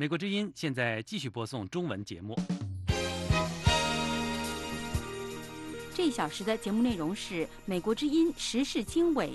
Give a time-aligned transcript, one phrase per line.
[0.00, 2.38] 美国之音现在继续播送中文节目。
[5.92, 9.30] 这一小时的节目内容是《美国之音时事经纬》。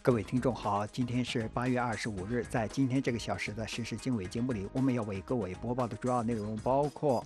[0.00, 7.22] 各位听众好，今天是八月二十五日，在今天这个小时的时事经纬节目里，我们要为各位播报的主要内容包括：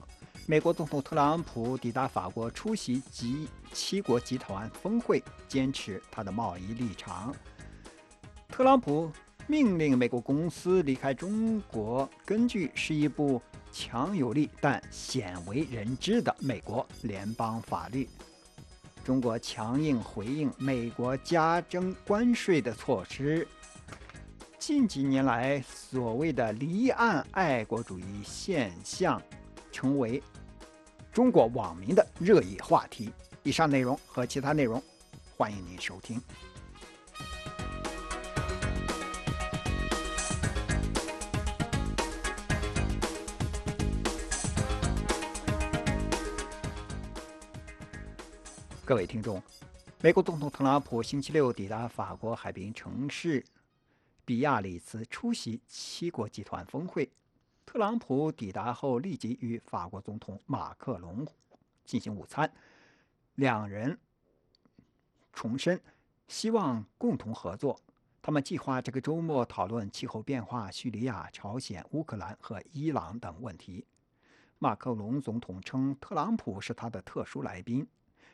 [0.49, 7.33] 美国总统特朗普抵达法国出席及七国集团峰会，坚持他的贸易立场；
[8.49, 9.11] 特朗普
[9.49, 13.43] 命令美国公司离开中国，根据是一部
[13.73, 18.09] 强有力但鲜为人知的美国联邦法律。
[19.03, 23.47] 中国强硬回应美国加征关税的措施。
[24.61, 29.21] 近几年来，所谓的离岸爱国主义现象，
[29.77, 30.23] 成为
[31.13, 33.13] 中国网民的热议话题。
[33.43, 34.83] 以上内容和其他内容，
[35.37, 36.19] 欢迎您收听。
[48.83, 49.43] 各位听众，
[50.01, 53.45] 美国总统特朗普星期六抵达法国海滨城市
[54.25, 57.07] 比亚里茨出席七国集团峰会。
[57.67, 61.27] 特朗普抵达后立即与法国总统马克龙
[61.85, 62.51] 进行午餐，
[63.35, 63.99] 两人
[65.33, 65.79] 重申
[66.29, 67.79] 希望共同合作。
[68.23, 73.85] 他们计划这个周末讨论气候变化、叙利亚、朝鲜、乌克兰和伊朗等问题。
[74.59, 77.87] 马克龙总统称特朗普是他的特殊来宾。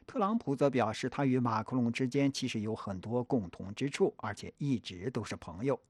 [0.07, 5.81] 特朗普则表示，他与马克龙之间其实有很多共同之处，而且一直都是朋友。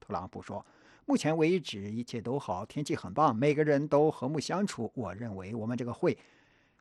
[0.00, 0.64] 特朗普说
[1.06, 4.90] ：“目前为止一切都好，天气很棒，每个人都和睦相处。
[4.94, 6.18] 我认为我们这个会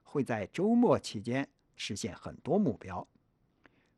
[0.03, 3.07] 会在周末期间实现很多目标。”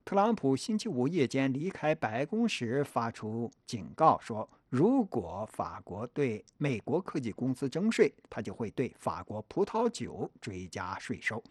[0.04, 11.42] 特朗普星期五夜间离开白宫时发出警告说：“如果法国对美国科技公司征税，他就会对法国葡萄酒追加税收。”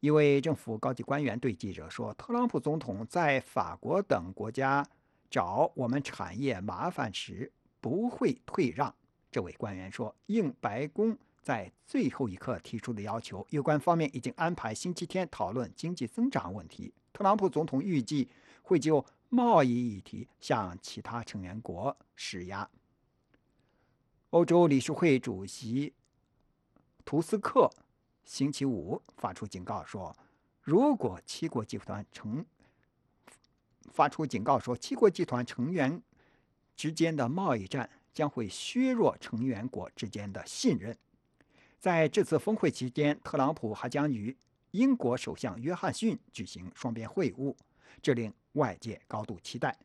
[0.00, 4.84] 一位政府高级官员对记者说：“特朗普总统在法国等国家
[5.28, 7.50] 找我们产业麻烦时
[7.82, 8.94] 不会退让。”
[9.30, 16.94] 这位官员说：“应白宫在最后一刻提出的要求，有关方面已经安排星期天讨论经济增长问题。
[17.12, 18.28] 特朗普总统预计
[18.62, 22.70] 会就贸易议题向其他成员国施压。”
[24.30, 25.92] 欧洲理事会主席
[27.04, 27.70] 图斯克。
[28.24, 30.16] 星期五发出警告说，
[30.60, 32.46] 如果七国集团成
[33.90, 36.00] 发出警告说，七国集团成员
[36.76, 40.96] 之间的贸易战将会削弱成员国之间的信任。
[41.78, 44.36] 在这次峰会期间，特朗普还将与
[44.70, 47.54] 英国首相约翰逊举行双边会晤，
[48.00, 49.76] 这令外界高度期待。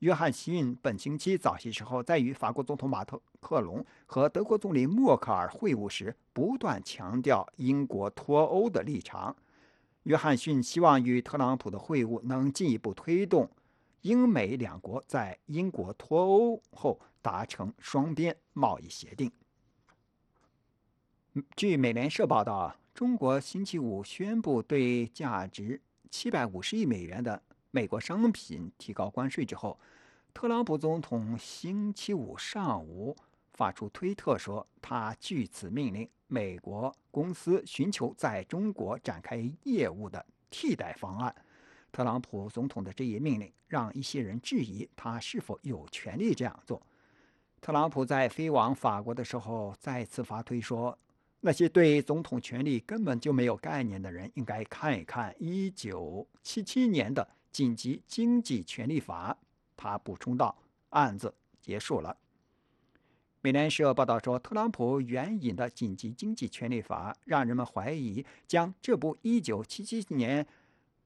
[0.00, 9.36] 约翰逊本星期早些时候在与法国总统马特克龙和德国总理默克尔会晤时，不断强调英国脱欧的立场。
[10.04, 13.50] 约翰逊希望与特朗普的会晤能进一步推动
[14.02, 19.30] 英美两国在英国脱欧后达成双边贸易协定。
[21.54, 27.42] 据美联社报道，中国星期五宣布对价值七百五十亿美元的。
[27.72, 29.78] 美国商品提高关税之后，
[30.34, 33.16] 特朗普总统星期五上午
[33.52, 41.32] 发出推特说，他据此命令美国公司寻求在中国展开业务的替代方案。
[41.92, 46.80] 特朗普总统的这一命令让一些人质疑他是否有权利这样做。
[47.60, 50.98] 特朗普在飞往法国的时候再次发推说，
[51.40, 57.28] 那些对总统权力根本就没有概念的人应该看一看1977年的。
[57.52, 59.36] 紧急经济权利法，
[59.76, 60.56] 他补充道
[60.90, 62.16] ：“案子结束了。”
[63.42, 70.46] 美联社报道说，特朗普援引的紧急经济权利法让人们怀疑，将这部1977年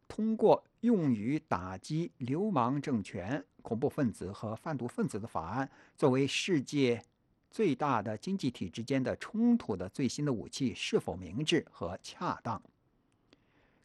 [0.09, 7.03] 通过用于打击流氓政权、恐怖分子和贩毒分子的法案，作为世界
[7.51, 12.63] 最大的经济体之间的冲突的最新的武器是否明智和恰当。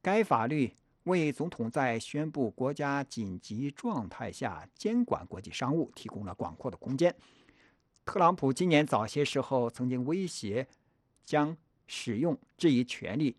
[0.02, 0.74] 该法律。
[1.04, 7.16] 为总统在宣布国家紧急状态下监管国际商务提供了广阔的空间。
[8.06, 10.68] 特朗普今年早些时候曾经威胁
[11.24, 11.56] 将
[11.88, 13.36] 使用这一权利，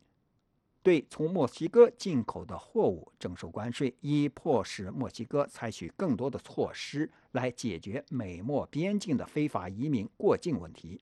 [0.82, 10.98] 对从墨西哥进口的货物征收关税，以迫使墨西哥采取更多的措施来解决美墨边境的非法移民过境问题。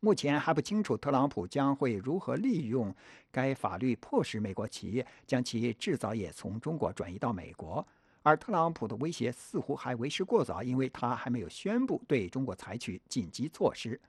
[0.00, 2.92] 目前还不清楚特朗普将会如何利用
[3.30, 7.86] 该法律迫使美国企业将其制造业从中国转移到美国。
[8.22, 14.00] 而特朗普的威胁似乎还为时过早，因为他还没有宣布对中国采取紧急措施。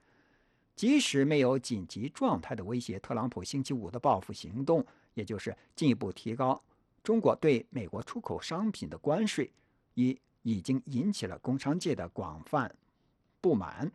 [0.81, 4.83] 即使没有紧急状态的威胁，特朗普星期五的报复行动，
[5.13, 6.59] 也就是进一步提高
[7.03, 9.53] 中国对美国出口商品的关税，
[9.93, 12.75] 已已经引起了工商界的广泛
[13.39, 13.91] 不满。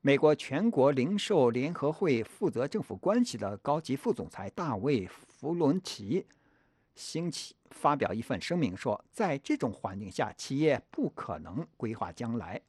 [0.00, 6.24] 美国全国零售联合会负责政府关系的高级副总裁大卫·弗伦奇。
[6.94, 12.62] 星期发表一份声明说，在这种环境下，企业不可能规划将来。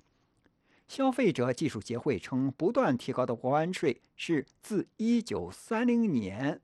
[0.88, 6.62] 消费者技术协会称，不断提高的关税是自1930年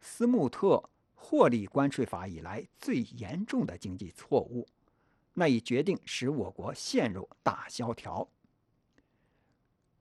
[0.00, 4.66] 斯穆特获利关税法以来最严重的经济错误。
[5.34, 8.28] 那一决定使我国陷入大萧条。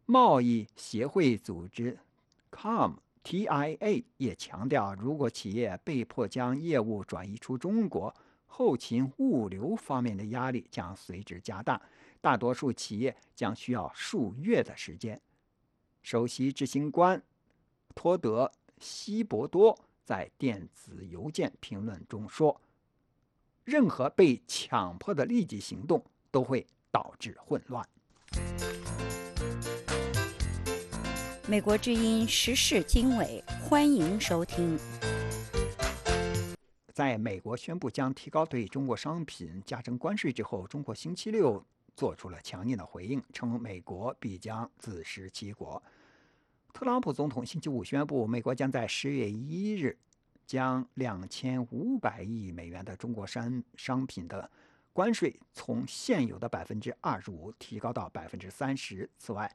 [0.06, 2.00] 贸易协会组织
[2.52, 2.96] COM。
[3.24, 8.16] TIA 也强调，如果企业被迫将业务转移出中国，
[8.46, 11.82] 后勤物流方面的压力将随之加大，
[12.28, 15.22] 大多数企业将需要数月的时间。
[16.02, 17.24] 首席执行官
[17.96, 18.52] 托德·
[18.82, 22.60] 希伯多在电子邮件评论中说
[23.64, 27.88] ：“任何被强迫的立即行动都会导致混乱。”
[31.48, 34.78] 美国之音时事经纬，欢迎收听。
[36.94, 41.66] 在美国宣布将提高对中国商品加征关税之后，中国星期六
[41.98, 45.82] 做出了强硬的回应，称美国必将自食其果。
[46.72, 49.98] 特朗普总统星期五宣布，美国将在十月一日
[50.46, 54.50] 将两千五百亿美元的中国商商品的
[54.94, 59.10] 关税从现有的百分之二十五提高到百分之三十。
[59.18, 59.52] 此外，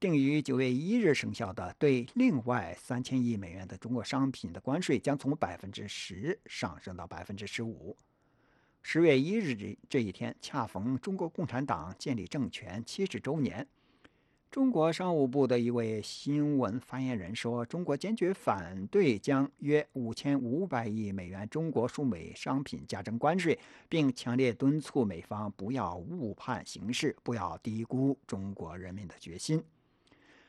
[0.00, 7.94] 定于九月一日生效的对另外三千亿美元的中国商品的关税将从百分之十上升到百分之十五。
[8.86, 13.66] 十月一日这这一天恰逢中国共产党建立政权七十周年。
[14.50, 23.58] 中国商务部的一位新闻发言人说：“中国坚决反对将约五千五百亿美元中国输美商品加征关税，
[23.88, 29.64] 并强烈敦促美方不要误判形势，不要低估中国人民的决心。”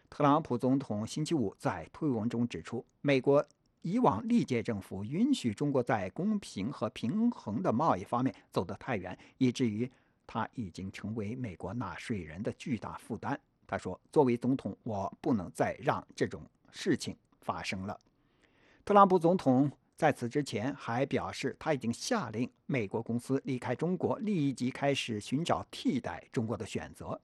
[0.08, 3.44] 特朗普总统星期五在推文中指出，美国
[3.86, 9.88] 以往历届政府允许中国在公平和平衡的贸易方面走得太远，以至于
[10.26, 13.40] 他已经成为美国纳税人的巨大负担。
[13.68, 16.42] 他说：“作为总统，我不能再让这种
[16.72, 18.00] 事情发生了。”
[18.84, 27.22] 特朗普总统在此之前还表示，他已经下令美国公司离开中国，立即开始寻找替代中国的选择。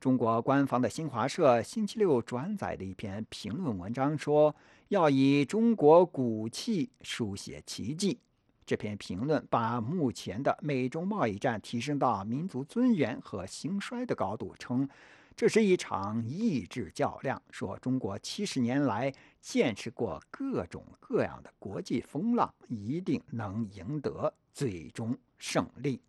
[0.00, 4.56] 中国官方的新华社星期六转载的一篇评论文章说
[4.88, 8.18] ：“要以中国骨气书写奇迹。”
[8.64, 14.88] 这篇评论把目前的美中贸易战提升到民族尊严和兴衰的高度，称
[15.36, 17.40] 这是一场意志较量。
[17.50, 19.12] 说中国七十年来
[19.42, 26.00] 见识过各种各样的国际风浪，一定能赢得最终胜利。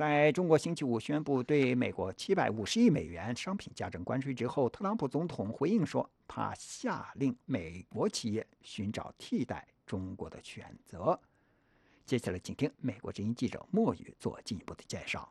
[0.00, 11.20] 在中国星期五宣布对美国七百五十亿美元商品加征关税之后，特朗普总统回应说，他下令美国企业寻找替代中国的选择。
[12.06, 15.30] 接下来，请听美国之音记者莫宇做进一步的介绍。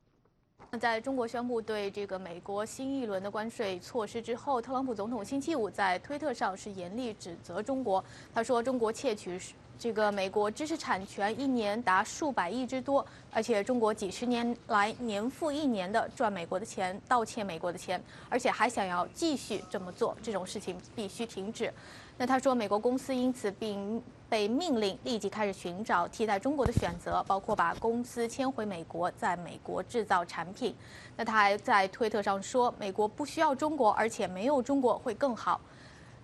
[0.69, 9.39] 那在中国宣布对这个美国新一轮的关税措施之后，特朗普总统星期五在推特上是严厉指责中国，他说中国窃取。
[9.79, 21.73] 这个美国知识产权一年达数百亿之多，而且中国几十年来年复一年的赚美国的钱，盗窃美国的钱，而且还想要继续这么做，这种事情必须停止。
[22.17, 30.75] 那他说，美国公司因此并被命令立即开始寻找替代中国的选择，包括把公司迁回美国，在美国制造产品。
[31.15, 35.61] 那他还在推特上说，美国不需要中国，而且没有中国会更好。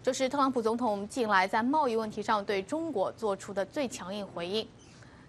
[0.06, 4.68] 这是特朗普总统近来在贸易问题上对中国做出的最强硬回应。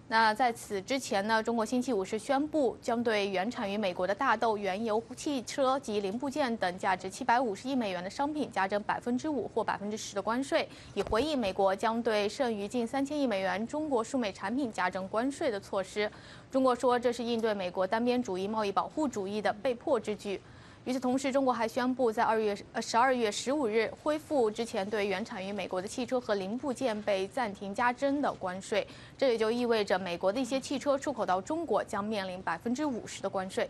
[0.07, 16.07] 那在此之前呢，中国星期五是宣布将对原产于美国的大豆、原油、汽车及零部件等价值七百五十亿美元的商品加征百分之五或百分之十的关税，以回应美国将对剩余近三千亿美元中国输美产品加征关税的措施。
[16.51, 20.39] 中国说这是应对美国单边主义贸易保护主义的被迫之举。
[20.87, 28.87] 与此同时，中国还宣布在二月呃十二月十五日恢复之前对原产于美国的汽车和零部件被暂停加征的关税。
[29.17, 33.69] 这也就意味着美国的一些汽车出口到中国将面临百分之五十的关税。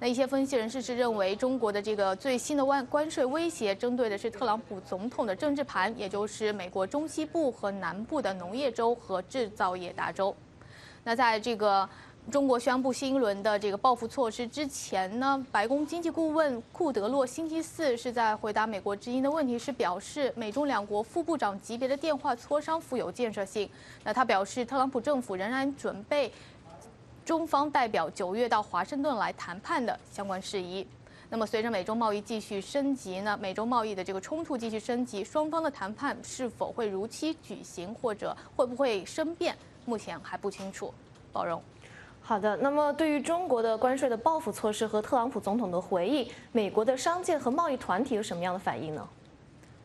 [0.00, 10.34] 那一些分析人士是认为，中国的这个最新的关关税威胁，针对的是特朗普总统的政治盘，也就是美国中西部和南部的农业州和制造业大州。
[11.04, 11.88] 那在这个
[12.30, 23.68] 中国宣布新一轮的这个报复措施之前呢，白宫经济顾问库德洛星期四是在回答美国之音的问题时表示，美中两国副部长级别的电话磋商富有建设性。
[24.04, 26.30] 那他表示，特朗普政府仍然准备。
[27.24, 30.86] 中方代表九月到华盛顿来谈判的相关事宜。
[31.30, 39.56] 那么，随着美中贸易继续升级呢，美中贸易的这个冲突继续升级，双方的谈判是否会如期举行，或者会不会生变，
[39.86, 40.92] 目前还不清楚。
[41.32, 41.62] 包容。
[42.28, 49.08] 好的，那么对于中国的关税的报复措施和特朗普总统的回应，美国的商界和贸易团体有什么样的反应呢？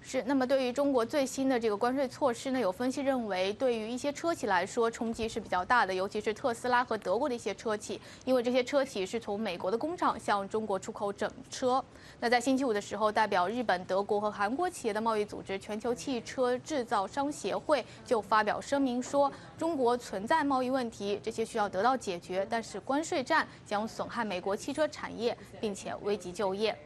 [0.06, 11.84] 是，那么对于中国最新的这个关税措施呢，有分析认为，对于一些车企来说冲击是比较大的，尤其是特斯拉和德国的一些车企，因为这些车企是从美国的工厂向中国出口整车。
[12.20, 26.78] 那在星期五的时候，代表日本、德国和韩国企业的贸易组织全球汽车制造商协会就发表声明说，中国存在贸易问题，这些需要得到解决，但是关税战将损害美国汽车产业，并且危及就业。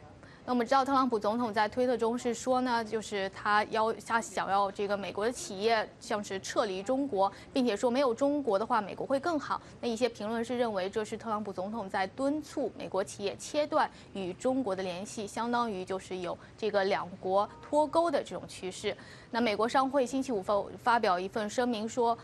[0.48, 9.60] 那我们知道，特朗普总统在推特中是说呢，就是他要他想要这个美国的企业像是撤离中国，并且说没有中国的话，美国会更好。
[9.78, 18.96] 那一些评论是认为这是特朗普总统在敦促美国企业切断与中国的联系，相当于就是有这个两国脱钩的这种趋势。
[19.30, 22.16] 那美国商会星期五发发表一份声明说。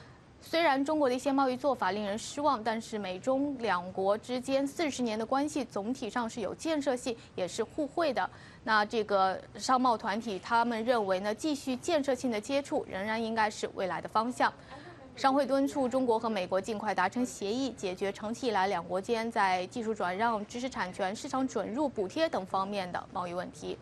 [0.46, 8.28] 虽然中国的一些贸易做法令人失望，但是美中两国之间四十年的关系总体上是有建设性，也是互惠的。
[8.62, 14.52] 那这个商贸团体他们认为呢，继续建设性的接触仍然应该是未来的方向。
[15.16, 23.78] 商会敦促中国和美国尽快达成协议，解决长期以来两国间在技术转让、知识产权、市场准入、补贴等方面的贸易问题。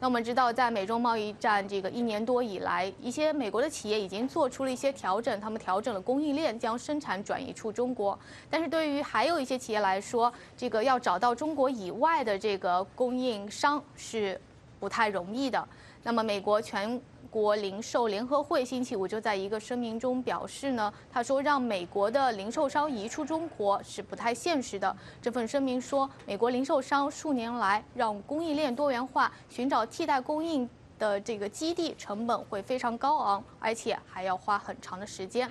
[0.00, 8.16] 那我们知道，在美中贸易战这个一年多以来，一些美国的企业已经做出了一些调整，他们调整了供应链，将生产转移出中国。
[8.48, 14.40] 但是对于还有一些企业来说，这个要找到中国以外的这个供应商是
[14.78, 15.68] 不太容易的。
[16.02, 17.00] 那么美国全。
[17.30, 24.94] 国零售联合会星期五就在一个声明中表示呢，他说让美国的零售商移出中国是不太现实的。
[25.20, 30.68] 这份声明说，美国零售商数年来让供应链多元化，寻找替代供应
[30.98, 35.50] 的这个基地成本会非常高昂，而且还要花很长的时间。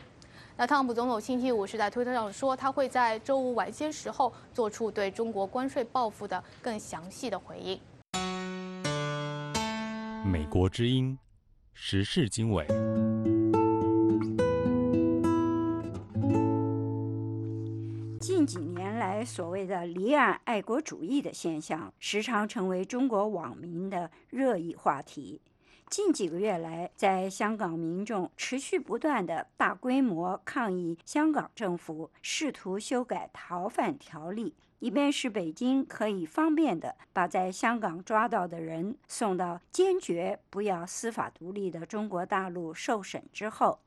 [0.56, 7.80] 那特朗普总统星期五是在推特上说，他会在周五晚些时候做出对中国关税报复的更详细的回应。
[10.26, 11.18] 美国之音。
[11.80, 12.66] 时事经纬。
[18.20, 25.40] 近几年来，所谓的离岸爱国主义的现象，时常成为中国网民的热议话题。
[25.88, 34.56] 近几个月来，在香港民众持续不断的大规模抗议香港政府试图修改逃犯条例。
[34.80, 43.80] 一边是北京可以方便的把在香港抓到的人送到坚决不要司法独立的中国大陆受审之后，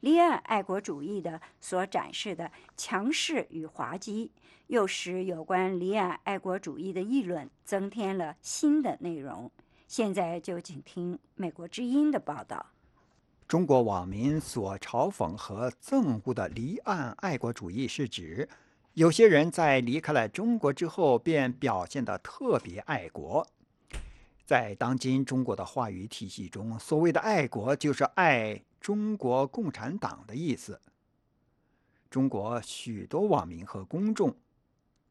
[0.00, 4.30] 离岸爱国主义的所展示的强势与滑稽，
[4.68, 9.50] 又使有关离岸爱国主义的议论增添了新的内容。
[9.86, 12.64] 现在就请听美国之音的报道：
[13.46, 18.48] 中国网民所嘲讽和憎恶的离岸爱国主义是指。
[18.98, 23.46] 有些人在离开了中国之后，便表现得特别爱国。
[24.44, 30.80] 在当今中国的话语体系中，所谓的爱国就是爱中国共产党的意思。
[32.10, 34.34] 中国许多网民和公众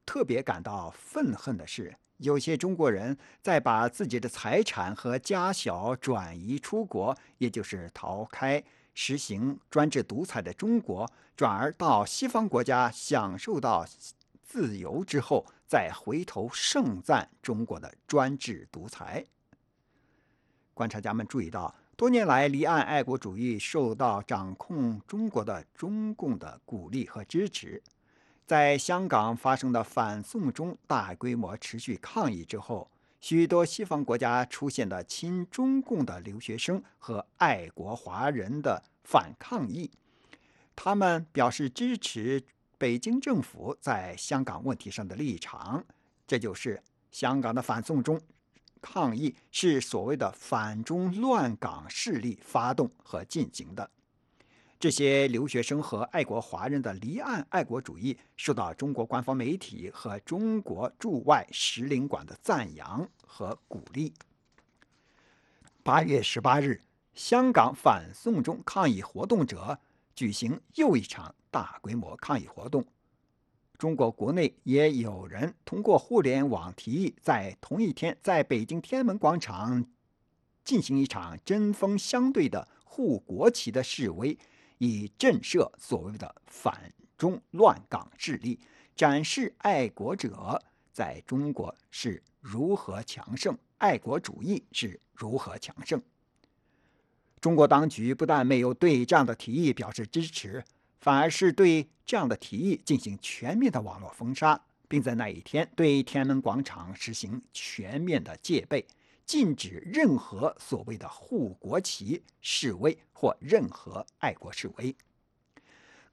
[0.05, 8.61] 特别感到愤恨的是，有些中国人在把自己的财产和家小转移出国，也就是逃开。
[8.99, 13.85] 实行专制独裁的中国，转而到西方国家享受到
[14.41, 19.23] 自由之后，再回头盛赞中国的专制独裁。
[20.73, 27.83] 观察家们注意到，多年来离岸爱国主义受到掌控中国的中共的鼓励和支持。
[28.47, 32.89] 在香港发生的反送中大规模持续抗议之后。
[33.19, 39.89] 许多西方国家出现的亲中共的留学生和爱国华人的反抗议，
[40.75, 42.43] 他们表示支持
[42.77, 45.83] 北京政府在香港问题上的立场。
[46.27, 46.81] 这就是
[47.11, 48.21] 香港的反送中
[48.81, 53.89] 抗议是所谓的反中乱港势力发动和进行的。
[54.79, 64.13] 这些留学生和爱国华人的离岸爱国主义受到中国官方媒体和中国驻外使领馆的赞扬和鼓励。
[65.81, 66.79] 八月十八日，
[67.15, 69.79] 香港反送中抗议活动者
[70.13, 72.85] 举行又一场大规模抗议活动。
[73.79, 79.83] 中国国内也有人通过互联网提议，在同一天在北京天安门广场
[80.63, 84.37] 进行一场针锋相对的护国旗的示威。
[84.77, 88.59] 以震慑所谓的反中乱港势力，
[88.95, 96.01] 展示爱国者在中国是如何强盛，爱国主义是如何强盛。
[97.39, 100.63] 中国当局不但没有对这样的提议表示支持，
[100.99, 108.85] 反而是对这样的提议进行全面的网络封杀，并在那一天对天安门广场实行全面的戒备。
[109.27, 114.95] 禁止任何所谓的护国旗示威或任何爱国示威，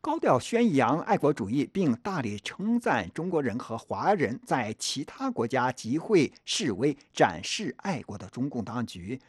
[0.01, 9.21] 高调宣扬爱国主义，并大力称赞中国人和华人在其他国家集会示威展示爱国的中共当局，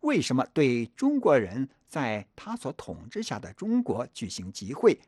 [0.00, 5.00] 为什么对中国人在他所统治下的中国举行集会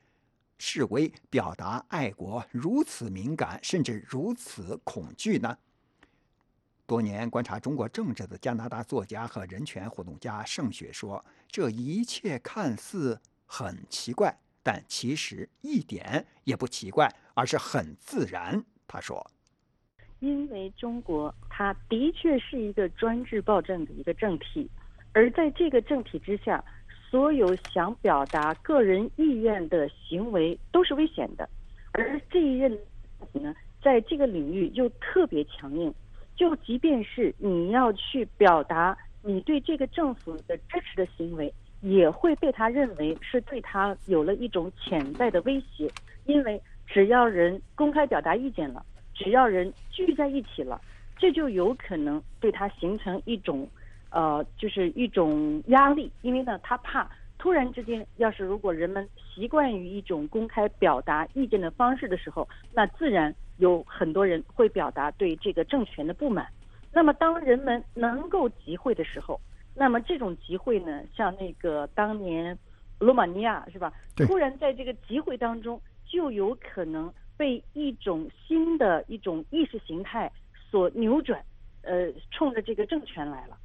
[0.57, 5.59] 示威表达爱国如此敏感，甚至如此恐惧呢？
[6.85, 19.25] 多年观察中国政治的加拿大作家和人权活动家盛雪说：“这一切看似很奇怪，但其实一点也不奇怪，而是很自然。”他说
[20.21, 24.69] ：“因为中国它的确是一个专制暴政的一个政体，
[25.13, 26.63] 而在这个政体之下，
[27.11, 31.49] 所有想表达个人意愿的行为都是危险的。
[31.93, 32.77] 而这一任
[33.33, 35.95] 呢，在这个领域又特别强硬。”
[36.35, 45.89] 就即便是你要去表达你对这个政府的支持的行为，也会被他认为是对他有了一种潜在的威胁。
[46.25, 48.85] 因为只要人公开表达意见了，
[49.15, 50.81] 只要人聚在一起了，
[51.17, 53.69] 这就有可能对他形成一种，
[54.11, 56.11] 呃，就是一种压力。
[56.23, 57.09] 因为呢，他怕
[57.39, 63.33] 突然之间，要是如果人们习惯于一种公开表达意见的方式的时候，那自然。
[63.59, 66.47] 有很多人会表达对这个政权的不满，
[66.93, 69.41] 那么当人们能够集会的时候，
[69.75, 72.59] 那么这种集会呢，像那个当年
[72.99, 73.93] 罗马尼亚是吧？
[74.17, 80.31] 突然在这个集会当中，就有可能被一种新的一种意识形态
[80.71, 81.41] 所扭转，
[81.83, 83.57] 呃，冲着这个政权来了。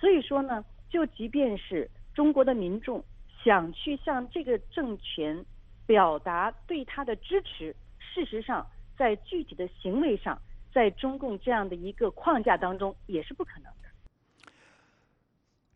[0.00, 3.04] 所以说呢，就即便是中国的民众
[3.44, 5.44] 想去向这个政权
[5.86, 8.66] 表达对他的支持，事实上。
[8.96, 10.40] 在具体的行为上，
[10.72, 14.50] 在中共这样的一个框架当中，也是不可能的。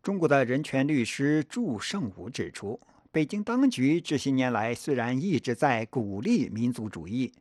[0.01, 2.79] 中国的人权律师祝胜武指出，
[3.11, 7.31] 北京当局这些年来虽然一直在鼓励民族主义、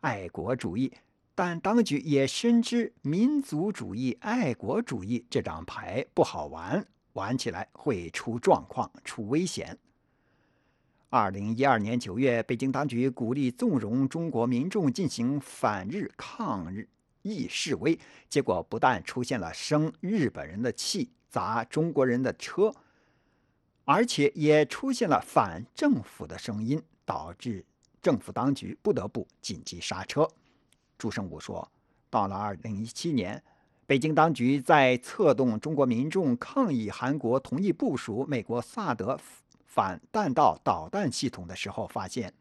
[0.00, 0.92] 爱国主义，
[1.34, 9.76] 但当局也深知民族主义、爱国主义这张牌不好玩，玩起来会出状况、出危险。
[11.14, 16.88] 二零一二年九月，北京当局鼓励纵容中国民众进行反日抗日
[17.22, 17.96] 义示威，
[18.28, 22.74] 结果不但出现了生日本人的气、砸中国人的车，
[23.84, 27.64] 而且也出现了反政府的声音，导致
[28.02, 30.28] 政府当局不得不紧急刹车。
[30.98, 31.70] 朱胜武说
[32.10, 33.40] ：“到了二零一七年，
[33.86, 39.16] 北京当局在策动中国民众抗议韩国同意部署美国萨德。”
[39.74, 42.32] 反弹道导弹系统的时候，发现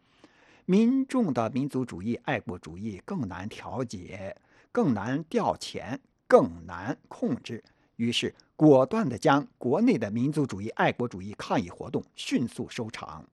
[0.66, 4.38] 民众的民族主义、爱国主义更难调节、
[4.72, 7.64] 更难调遣、更难控制，
[7.96, 13.26] 于是果断地将国内的民族主义、爱国主义抗议活动迅速收场。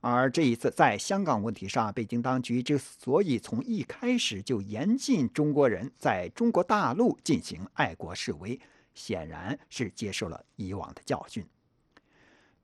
[0.00, 8.58] 而这一次在香港问题上，北京当局之所以从一开始就严禁中国人在中国大陆进行爱国示威，
[8.94, 11.46] 显然是接受了以往的教训。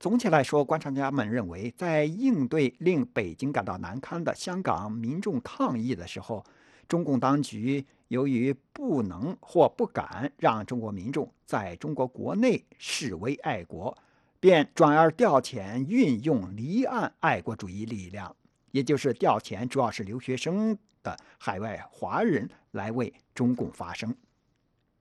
[0.03, 6.45] 总体来说，观察家们认为，在应对令北京感到难堪的香港民众抗议的时候，
[6.89, 13.97] 中共当局由于不能或不敢让中国民众在中国国内示威爱国，
[14.41, 18.35] 便转而调遣运用离岸爱国主义力量，
[18.73, 24.13] 也就是调遣主要是留学生的海外华人来为中共发声。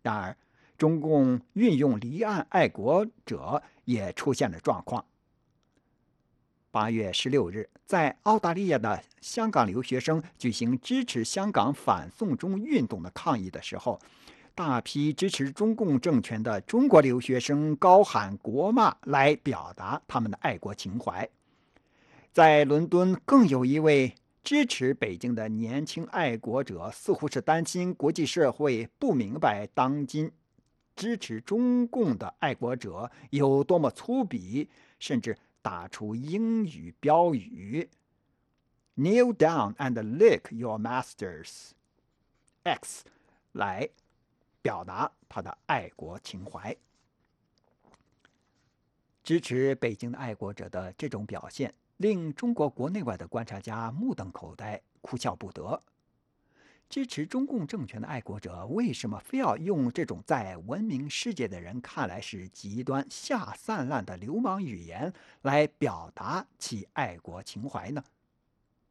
[0.03, 0.37] 然而，
[0.77, 3.61] 中共运用离岸爱国者
[3.91, 5.03] 也出现了状况。
[6.71, 13.99] 八月十六日，在澳大利亚的香港留学生举行支持香港反送中运动的抗议的时候，
[14.55, 21.27] 大批支持中共政权的中国留学生高喊国骂来表达他们的爱国情怀。
[22.31, 30.31] 在伦敦，更有一位支持北京的年轻爱国者，似乎是担心国际社会不明白当今
[31.01, 34.67] 支持中共的爱国者有多么粗鄙，
[34.99, 37.89] 甚至打出英语标语
[38.95, 41.71] ：“Kneel down and lick your masters
[42.61, 43.05] X”，
[43.53, 43.89] 来
[44.61, 46.77] 表达他的爱国情怀。
[49.23, 51.73] 支持北京的爱国者的这种表现。
[51.97, 55.81] 令中国国内外的观察家目瞪口呆、哭笑不得。
[56.91, 68.03] 支持中共政权的爱国者为什么非要用这种在文明世界的人看来是极端下三滥的流氓语言来表达其爱国情怀呢？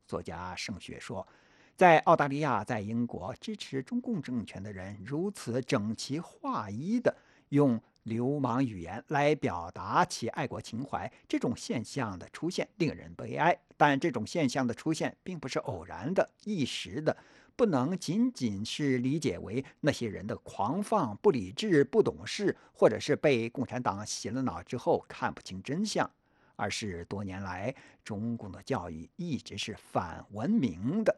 [0.07, 1.29] 作家盛雪说，
[1.77, 7.15] 在澳大利亚、在英国，支持中共政权的人如此整齐划一的
[7.51, 7.79] 用。
[8.05, 13.55] 流氓语言来表达其爱国情怀，这种现象的出现令人悲哀。
[13.77, 17.15] 但这种现象的出现并不是偶然的、一时的，
[17.61, 26.11] 不能仅仅是理解为那些人的狂放、不理智、不懂事，或者是被共产党洗了脑之后看不清真相，
[26.57, 31.15] 而是多年来中共的教育一直是反文明的，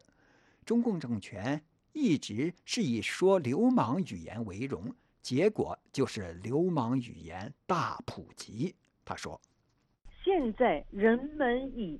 [0.65, 4.93] 中共政权一直是以说流氓语言为荣。
[5.21, 8.75] 结果就是流氓语言大普及。
[9.05, 9.39] 他说
[10.21, 11.97] ：“现在人们以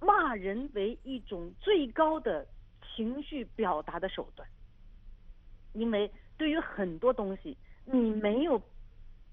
[0.00, 2.48] 骂人为一种最高的
[2.96, 4.48] 情绪表达的手段，
[5.74, 8.60] 因为对于很多东西，你没有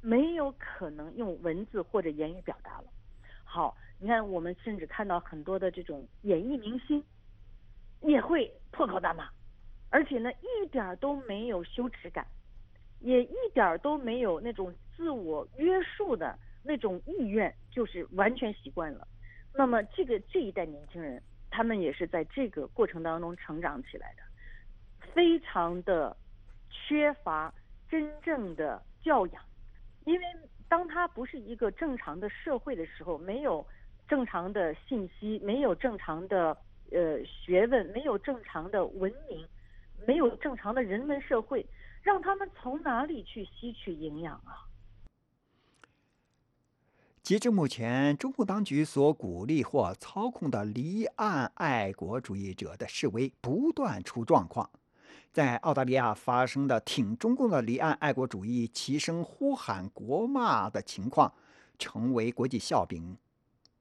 [0.02, 2.86] 没有可能用文字或者言语表达了。
[3.44, 7.02] 好，你看，我们甚至看到很多的这种演艺明星
[8.02, 9.30] 也会破口大骂，
[9.90, 12.28] 而且呢，一点都没有羞耻感。”
[13.04, 19.06] 也一点都没有那种自我约束的那种意愿，就是完全习惯了。
[19.54, 21.22] 那么这个这一代年轻人，
[21.56, 24.24] 他们也是在这个过程当中成长起来的，
[25.14, 26.18] 非常的
[26.72, 27.54] 缺乏
[27.88, 29.44] 真正的教养。
[30.06, 30.26] 因为
[30.68, 33.64] 当他不是一个正常的社会的时候，没有
[34.08, 36.58] 正常的信息，没有正常的
[36.92, 39.48] 呃学问，没有正常的文明，
[40.08, 41.64] 没有正常的人文社会。
[42.02, 44.66] 让他们从哪里去吸取营养啊？
[47.24, 54.70] 截至目前，中共当局所鼓励或操控的离岸爱国主义者的示威不断出状况。
[55.32, 61.34] 在澳大利亚发生的挺中共的离岸爱国主义齐声呼喊国骂的情况，
[61.80, 63.16] 成为国际笑柄。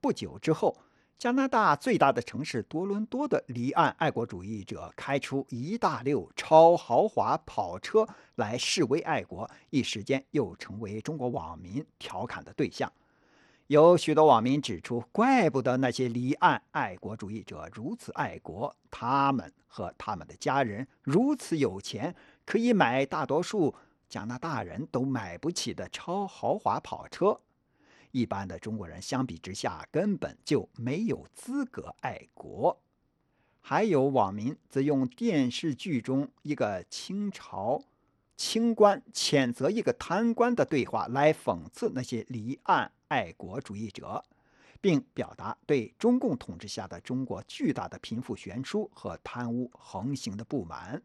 [0.01, 0.79] 不久之后。
[1.19, 12.93] 加拿大最大的城市多伦多的离岸爱国主义者开出一大溜超豪华跑车来示威爱国，一时间又成为中国网民调侃的对象。
[13.73, 23.75] 有许多网民指出，怪不得那些离岸爱国主义者如此爱国，他们和他们的家人如此有钱，可以买大多数
[24.11, 27.41] 加拿大人都买不起的超豪华跑车。
[28.11, 32.79] 一般的中国人相比之下根本就没有资格爱国。
[33.63, 37.83] 还有网民则用电视剧中一个清朝
[38.37, 44.25] 清官谴责一个贪官的对话来讽刺那些离岸爱国主义者，
[44.81, 51.03] 并表达对中共统治下的中国巨大的贫富悬殊和贪污横行的不满。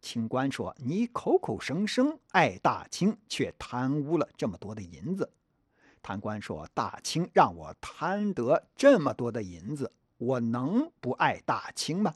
[0.00, 5.28] 清官说：“你口口声声爱大清，却贪污了这么多的银子。”
[6.00, 12.14] 贪官说：“大清让我贪得这么多的银子，我能不爱大清吗？”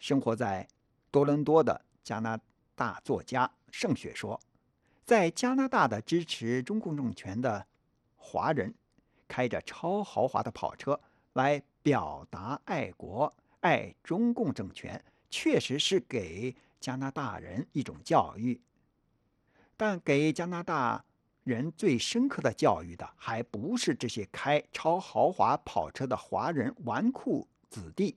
[0.00, 0.66] 生活在
[1.10, 2.40] 多伦多的加拿
[2.74, 4.40] 大作家盛雪说
[5.06, 7.64] ：“在加拿大的支持中共政权的
[8.16, 8.74] 华人，
[9.28, 11.00] 开着超豪华的跑车
[11.34, 18.60] 来表达爱国、爱中共政权，确实是给加拿大人一种教育，
[19.76, 21.04] 但给加拿大。”
[21.46, 28.16] 人最深刻的教育的，还不是这些开超豪华跑车的华人纨绔子弟，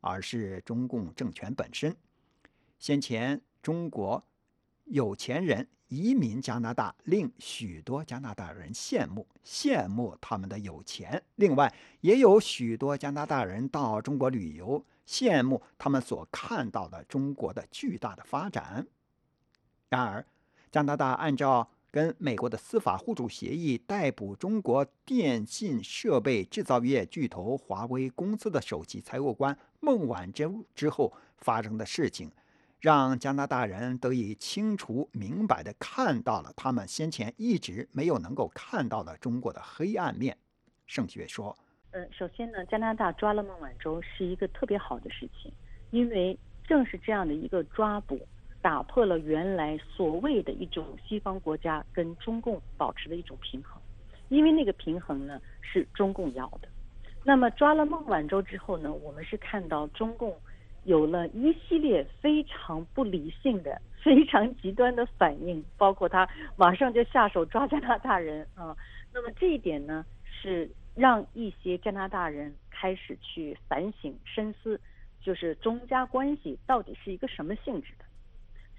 [0.00, 1.94] 而是中共政权本身。
[2.78, 4.24] 先前中国
[4.90, 11.22] 有钱人移民加拿大，令许多加拿大人羡慕，羡慕他们的有钱。
[11.36, 18.84] 另外，也有许多加拿大人到中国旅游，羡慕他们所看到的中国的巨大的发展。
[19.88, 20.26] 然而，
[20.72, 32.30] 加拿大按照跟美国的司法互助协议逮捕中国电信设备制造业巨头华为公司的首席财务官孟晚舟之后发生的事情，
[32.80, 40.34] 让加拿大人得以清楚明白地看到了他们先前一直没有能够看到的中国的黑暗面。
[40.86, 41.54] 盛雪说
[41.92, 45.52] ：“嗯，首先呢，加拿大抓了孟晚舟是一个特别好的事情，
[45.90, 48.18] 因为正是这样的一个抓捕，
[48.62, 53.78] 打破了原来所谓的一种西方国家跟中共保持的一种平衡，
[54.30, 56.68] 因为那个平衡呢是中共要的。
[57.22, 60.34] 那么抓了孟晚舟之后呢，我们是看到中共。”
[60.84, 68.76] 有了一系列非常不理性的、 非常极端的反应，包括他马上就下手抓加拿大人啊。
[69.12, 74.80] 那么这一点呢，是让一些加拿大人开始去反省、深思，
[75.20, 78.04] 就是中加关系到底是一个什么性质的。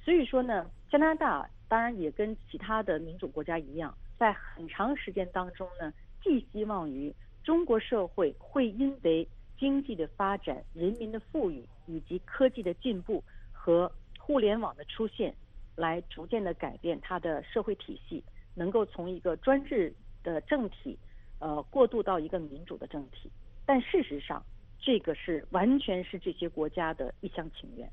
[0.03, 9.27] 所以说呢，加拿大当然也跟其他的民主国家一样，在很长时间当中呢，寄希望于中国社会会因为。
[9.61, 15.31] 经济的发展、人民的富裕以及科技的进步和互联网的出现，
[15.75, 18.23] 来逐渐的改变它的社会体系，
[18.55, 19.93] 能够从一个专制
[20.23, 20.97] 的政体，
[21.37, 23.31] 呃，过渡到一个民主的政体。
[23.63, 24.43] 但事实上，
[24.79, 27.87] 这个是完全是这些国家的一厢情愿。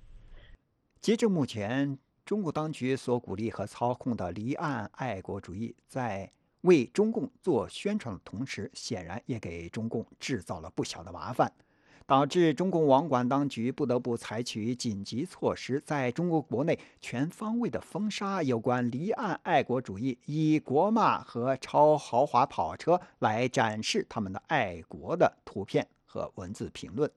[1.03, 11.53] 截至目前，中国当局所鼓励和操控的离岸爱国主义，在为中共做宣传的同时，显然也给中共制造了不小的麻烦，
[12.07, 27.11] 导致中共网管当局不得不采取紧急措施，在中国国内全方位的封杀有关离岸爱国主义，以国骂和超豪华跑车来展示他们的爱国的图片和文字评论。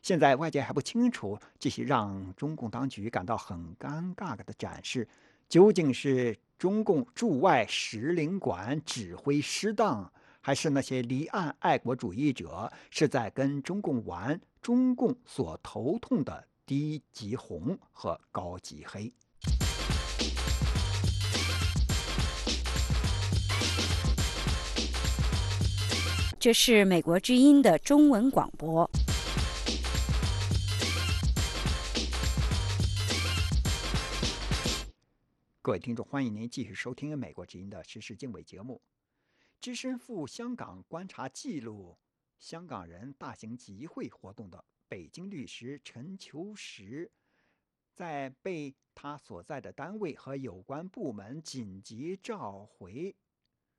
[0.00, 5.06] 现在外界还不清楚这些让中共当局感到很尴尬的展示
[5.48, 6.36] 究竟是。
[6.58, 19.12] 中共驻外使领馆指挥失当，还是那些离岸爱国主义者是在跟中共玩中共所头痛的低级红和高级黑？
[26.40, 28.90] 这是美国之音的中文广播。
[35.60, 38.80] 各位听众，欢迎您继续收听《美国之音》的时事经纬节目。
[39.60, 41.98] 只身赴香港观察记录
[42.38, 47.10] 香港人大型集会活动的北京律师陈求实，
[47.92, 53.14] 在被他所在的单位和有关部门紧急召回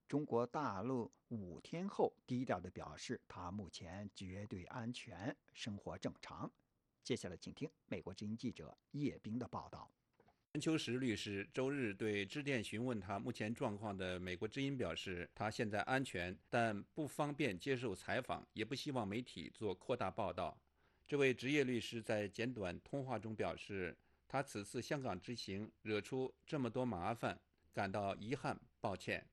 [0.06, 6.52] 中国大陆五天后，低调地表示，他目前绝对安全，生活正常。
[7.06, 9.90] 接下来，请听美国之音记者叶冰的报道。
[10.54, 20.60] 陈秋实律师周日对致电询问他目前状况的美国之音表示，他现在安全，但不方便接受采访，也不希望媒体做扩大报道。
[21.08, 23.96] 这位职业律师在简短通话中表示，
[24.28, 27.40] 他此次香港之行惹出这么多麻烦，
[27.72, 29.24] 感到遗憾、抱歉。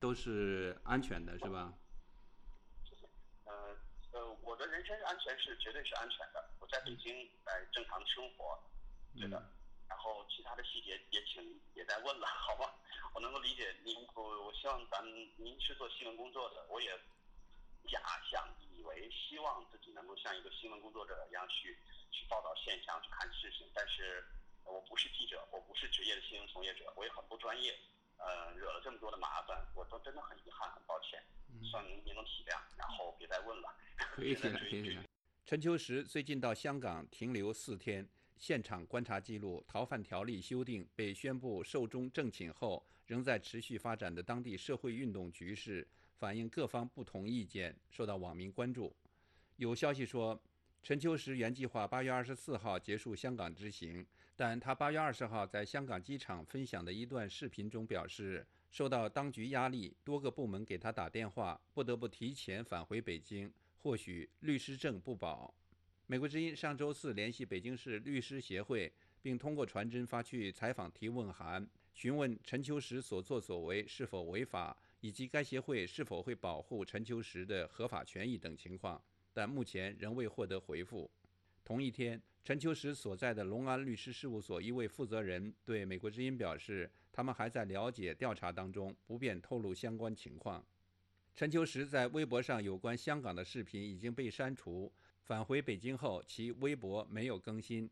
[0.00, 1.72] 都是安全的，是吧？
[3.44, 3.76] 呃
[4.10, 8.58] 呃，我的人身安全是绝对是安全的，我在北京在正常生活，
[9.16, 9.40] 对的。
[9.92, 12.72] 然后其他的细节也请也再问了， 好吗？
[13.12, 16.88] 我能够理解您，我我希望咱们您是做新闻工作的，我也
[17.86, 18.00] 假
[18.30, 21.76] 想以为希望自己能够像一个新闻工作者一样去
[22.10, 24.24] 去报道现象、去看事情，但是
[24.64, 27.78] 我不是记者，我不是职业的新闻从业者，我也很不专业，
[28.16, 31.22] 呃，惹了这么多的麻烦，我都真的很遗憾、很抱歉，
[31.62, 33.68] 希望您您能体谅，然后别再问了。
[34.16, 35.04] 可以体谅，可以体谅。
[35.44, 38.08] 陈秋实最近到香港停留四天。
[38.38, 45.86] 现场观察记录逃犯条例修订被宣布寿终正寝后，仍在持续发展的当地社会运动局势，
[46.18, 48.94] 反映各方不同意见，受到网民关注。
[49.56, 50.40] 有消息说，
[50.82, 65.54] 陈秋实原计划八月二十四号结束香港之行，但他八月二十号在香港机场分享的一段视频中表示，受到当局压力，多个部门给他打电话，不得不提前返回北京，或许律师证不保。
[66.12, 81.10] 美国之音上周四联系北京市律师协会，并通过传真发去采访提问函，询问陈秋实所作所为是否违法，以及该协会是否会保护陈秋实的合法权益等情况，但目前仍未获得回复。
[81.64, 90.62] 同一天，陈秋实所在的隆安律师事务所一位负责人对美国之音表示，他们还在了解调查当中，不便透露相关情况。
[91.34, 94.92] 陈秋实在微博上有关香港的视频已经被删除。
[95.22, 97.88] 返回北京后，其微博没有更新。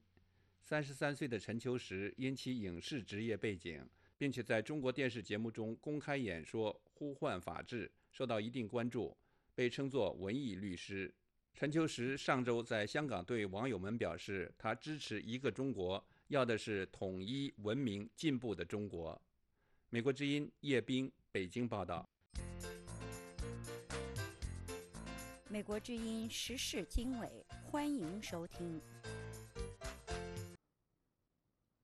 [0.62, 3.82] 三十三岁的陈秋实因其影视职业背景，
[4.18, 9.16] 并且在中国电视节目中公开演说呼唤法治，受到一定关注，
[9.54, 11.12] 被称作文艺律师。
[11.54, 19.20] 陈秋实上周在香港对网友们表示，他支持一个中国，要的是统一、文明、进步的中国。
[19.88, 22.08] 美国之音叶冰北京报道。
[25.52, 28.80] 美国之音时事经纬，欢迎收听。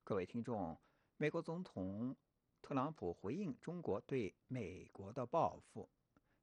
[0.05, 0.79] 各位听众，
[1.17, 2.15] 美国总统
[2.63, 5.89] 特朗普回应中国对美国的报复，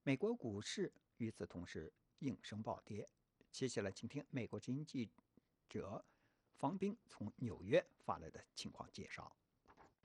[0.04, 3.08] 美国股市与此同时应声暴跌。
[3.50, 5.10] 接下来，请听美国之音记
[5.70, 6.04] 者
[6.58, 9.34] 方斌从纽约发来的情况介绍。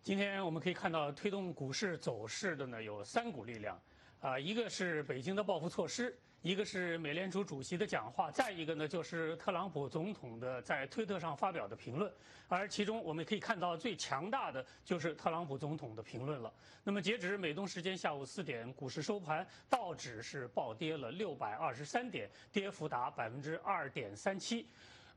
[0.05, 3.83] 今天我们可以看到，推动股市走势的呢有三股力量，
[4.21, 6.17] 啊，一个是北京的报复措施。
[6.43, 12.11] 一个是美联储主席的讲话，再一个呢就是特朗普总统的在推特上发表的评论，
[12.47, 16.53] 而其中我们可以看到最强大的就是特朗普总统的评论了。
[16.85, 24.65] 那么截止美东时间下午四点，股市收盘，道指是暴跌了六百二十三点，跌幅达百分之二点三七；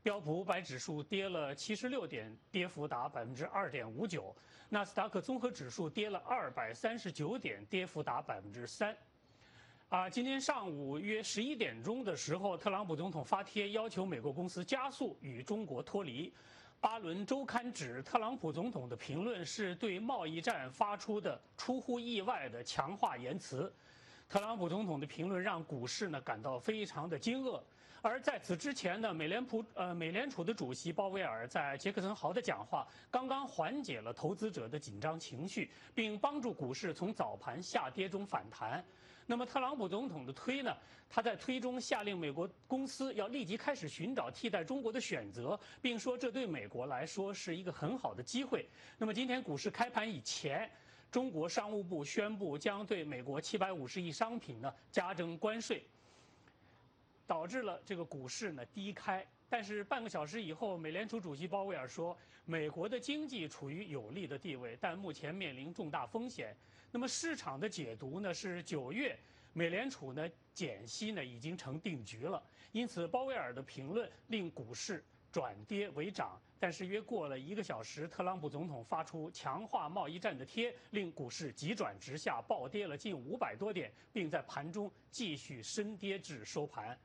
[0.02, 4.34] 标普五百指数跌了七十六点，跌幅达百分之二点五九；
[4.68, 8.94] 纳斯达克综合指数跌了二百三十九点，跌幅达百分之三。
[9.92, 16.32] 啊，今天上午约十一点钟的时候，特朗普总统发帖要求美国公司加速与中国脱离。
[16.80, 23.70] 巴伦周刊指，特朗普总统的评论是对贸易战发出的出乎意外的强化言辞。
[24.30, 27.60] 特朗普总统的评论让股市呢感到非常的惊愕。
[28.00, 38.82] 而在此之前呢，美联储呃美联储的主席鲍威尔在杰克森豪的讲话刚刚缓解了投资者的紧张情绪，并帮助股市从早盘下跌中反弹。
[39.26, 40.76] 那么特朗普总统的推呢？
[41.08, 48.66] 他在推中下令美国公司要立即开始寻找替代中国的选择，并说这对美国来说是一个很好的机会。
[48.96, 50.70] 那么今天股市开盘以前，
[51.10, 55.84] 中国商务部宣布将对美国七百五十亿商品呢加征关税，
[57.26, 59.26] 导致了这个股市呢低开。
[59.52, 66.56] 但是半个小时以后，美联储主席鲍威尔说，美国的经济处于有利的地位，但目前面临重大风险。
[66.90, 69.14] 那么市场的解读呢是九月
[69.52, 72.42] 美联储呢减息呢已经成定局了。
[72.72, 76.40] 因此，鲍威尔的评论令股市转跌为涨。
[76.58, 86.98] 但是约过了一个小时，特朗普总统发出强化贸易战的贴，令股市急转直下，暴跌了近五百多点，并在盘中继续深跌至收盘。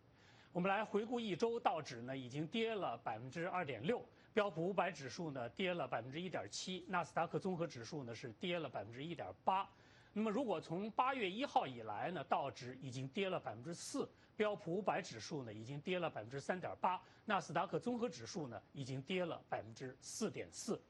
[0.58, 9.70] 我们来回顾一周，道指呢已经跌了百分之二点六，标普五百指数呢跌了百分之一点七，纳斯达克综合指数呢是跌了百分之一点八。
[10.14, 20.82] 那么如果从八月一号以来呢，道指已经跌了百分之四，标普五百指数呢已经跌了百分之三点八，纳斯达克综合指数呢已经跌了百分之四点四。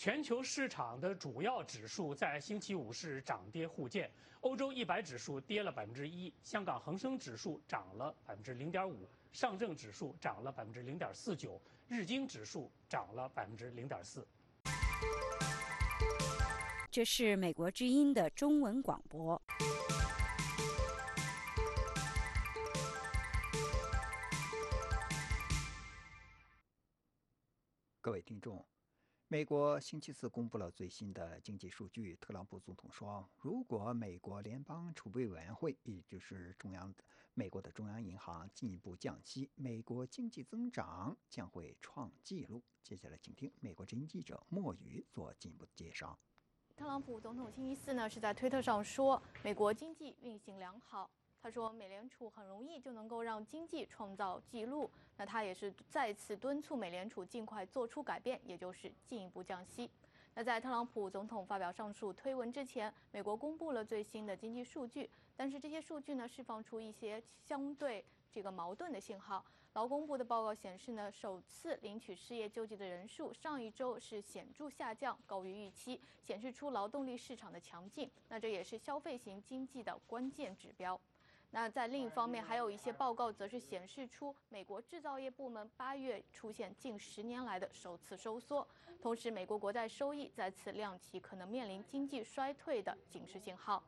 [0.00, 4.10] 全球市场的主要指数在星期五是涨跌互见，
[4.40, 14.26] 欧洲一百指数跌了百分之一，香港恒生指数涨了百分之零点五，上证指数涨了百分之零点四九，日经指数涨了百分之零点四。
[16.90, 19.38] 这是美国之音的中文广播。
[28.00, 28.64] 各位听众。
[29.32, 32.16] 美国星期四公布了最新的经济数据。
[32.16, 36.92] 特朗普总统说，如果美国联邦储备委员会，也就是中央
[37.32, 42.60] 美国的中央银行进一步降息，美国经济增长将会创纪录。
[42.82, 46.18] 接下来，请听美国之音记者莫宇做进一步的介绍。
[46.76, 51.08] 特朗普总统星期四呢是在推特上说，美国经济运行良好。
[51.42, 54.90] 他说，美联储很容易就能够让经济创造纪录。
[55.16, 59.90] 那他也是再次敦促美联储尽快做出改变，也就是进一步降息。
[60.34, 69.44] 那在特朗普总统发表上述推文之前，美国公布了最新的经济数据，但是这些数据呢释放出一些相对这个矛盾的信号。
[69.74, 78.10] 劳工部的报告显示呢，首次领取失业救济的人数上一周是显著下降，高于预期，显示出劳动力市场的强劲。
[78.28, 81.00] 那这也是消费型经济的关键指标。
[81.52, 88.66] 那在另一方面，还有一些报告则是显示出美国制造业部门八月出现近十年来的首次收缩，
[89.02, 93.82] 同时美国国债收益再次亮起可能面临经济衰退的警示信号。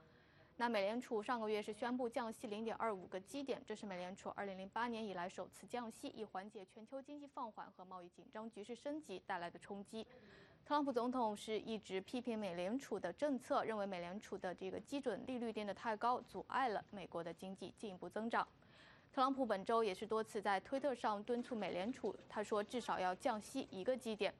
[0.56, 10.06] 那美联储上个月是宣布降息零点二五个基点，这是美联储二零零八年以来首次降息，以缓解全球经济放缓和贸易紧张局势升级带来的冲击。
[10.64, 18.46] 特朗普总统是一直批评美联储的政策，认为美联储的这个基准利率定得太高，阻碍了美国的经济进一步增长。
[19.12, 24.32] 特朗普本周也是多次在推特上敦促美联储，他说至少要降息一个基点。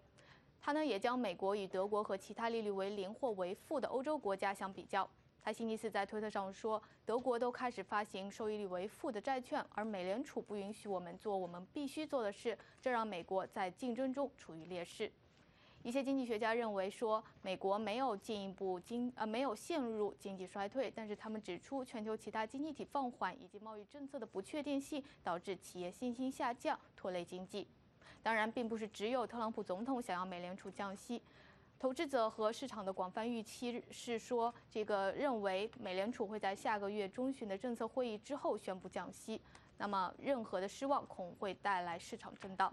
[0.61, 5.07] 他呢也将美国与德国和其他利率为零或为负的欧洲国家相比较。
[5.43, 15.12] 他星期四在推特上说，德国都开始发行收益率为负的债券，而美联储不允许我们做我们必须做的事，这让美国在竞争中处于劣势。
[15.83, 27.66] 一些经济学家认为说，美国没有进一步经呃没有陷入经济衰退，但是他们指出，全球其他经济体放缓以及贸易政策的不确定性导致企业信心下降，拖累经济。
[28.22, 31.20] 当然，并不是只有特朗普总统想要美联储降息，
[31.80, 39.41] 投资者和市场的广泛预期是说，这个认为美联储会在下个月中旬的政策会议之后宣布降息。
[39.76, 42.72] 那么，任何的失望恐会带来市场震荡。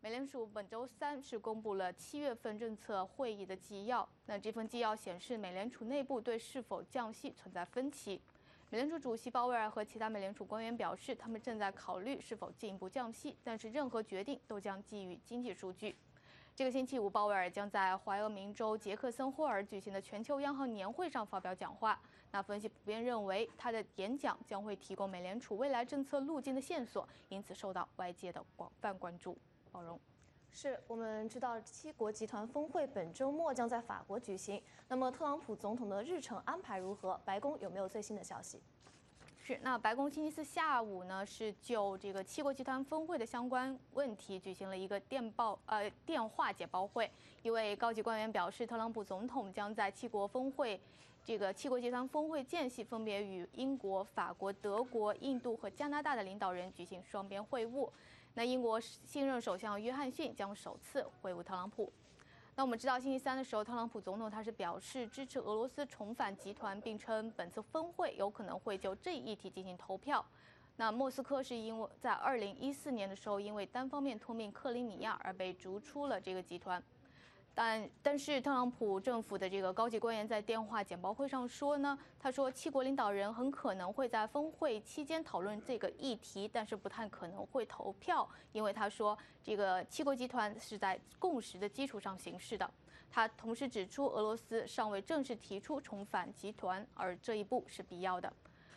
[0.00, 4.08] 美联储本周三是公布了七月份政策会议的纪要。
[4.26, 8.20] 那这份纪要显示，美联储内部对是否降息存在分歧。
[8.70, 15.96] 美联储主席鲍威尔和其他美联储官员表示，他们正在考虑是否进一步降息，但是任何决定都将基于经济数据。
[16.54, 22.00] 这个星期五，鲍威尔将在怀俄明州杰克森霍尔举行的全球央行年会上发表讲话。
[22.30, 29.36] 那分析普遍认为，他的演讲将会提供美联储未来政策路径的线索，因此受到外界的广泛关注。
[30.50, 34.60] 是我们知道七国集团峰会本周末将在法国举行。
[34.88, 37.20] 那么特朗普总统的日程安排如何？
[37.24, 38.60] 白宫有没有最新的消息？
[39.40, 47.10] 是，那白宫星期四下午呢，是就这个七国集团峰会的相关问题举行了一个电报呃电话解报会。
[47.42, 50.80] 一位高级官员表示，特朗普总统将在七国峰会
[51.24, 57.88] 这个七国集团峰会间隙，分别与英国、法国、德国、印度和加拿大的领导人举行双边会晤。
[58.38, 61.92] 那英国新任首相约翰逊将首次会晤特朗普。
[62.54, 70.24] 那我们知道，星期三的时候，特朗普总统他是表示支持俄罗斯重返集团，并称本次峰会有可能会就这一议题进行投票。
[70.76, 76.80] 那莫斯科是因为在二零一四年的时候，因为单方面吞并克里米亚而被逐出了这个集团。
[77.58, 92.70] 但但是特朗普政府的这个高级官员在电话简报会上说呢，他说七国领导人很可能会在峰会期间讨论这个议题，但是不太可能会投票，因为他说这个七国集团是在共识的基础上行事的。
[93.10, 98.32] 他同时指出，俄罗斯尚未正式提出重返集团，而这一步是必要的。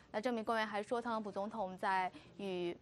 [0.09, 2.75] 那这名官员还说，特朗普总统在与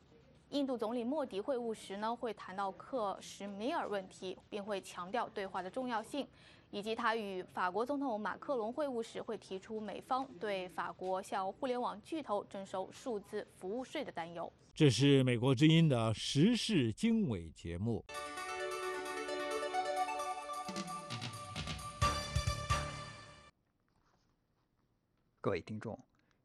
[0.50, 6.28] 印度总理莫迪会晤时呢，会谈到克什米尔问题，并会强调对话的重要性，
[6.72, 14.52] 以及他与法国总统马克龙会晤时会提出美方对法国向互联网巨头征收数字服务税的担忧。
[14.74, 18.04] 这是美国之音的时事经纬节目。
[25.40, 25.98] 各位听众。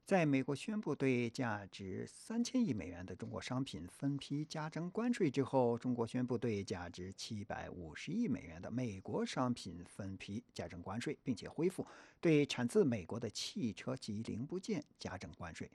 [0.07, 11.87] 在美国宣布对价值三千亿美元的中国商品分批加征关税之后，中国宣布对价值七百五十亿美元的美国商品分批加征关税，并且恢复
[12.21, 15.71] 对产自美国的汽车及零部件加征关税。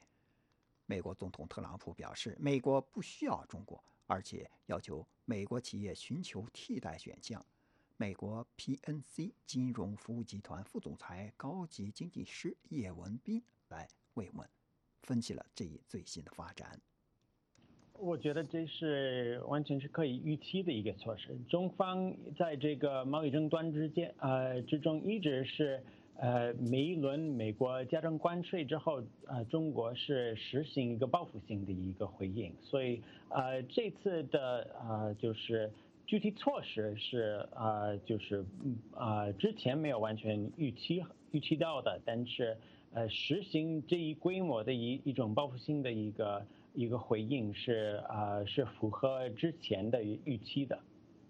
[0.85, 7.43] 美国总统特朗普表示，美国不需要中国，而且要求美国企业寻求替代选项。
[7.97, 13.89] 美国 PNC 金融服务集团副总裁、高级经济师叶文斌来。
[14.15, 14.47] 慰问，
[15.03, 16.79] 分析了这一最新的发展。
[18.01, 21.37] 我觉得这是完全是可以预期的一个措施。
[21.49, 25.83] 中方在这个贸易争端之间，呃之中一直是，
[26.15, 32.55] 呃每一轮美国加征关税之后，呃中国是实行一个报复性的一个回应。
[32.61, 35.69] 所以，呃这次的呃就是
[36.05, 38.45] 具体措施是呃就是
[38.93, 42.57] 呃之前没有完全预期预期到的，但是。
[42.91, 50.77] 呃，实行这一规模的一一种报复性的一个一个回应是啊，是符合之前的预期的。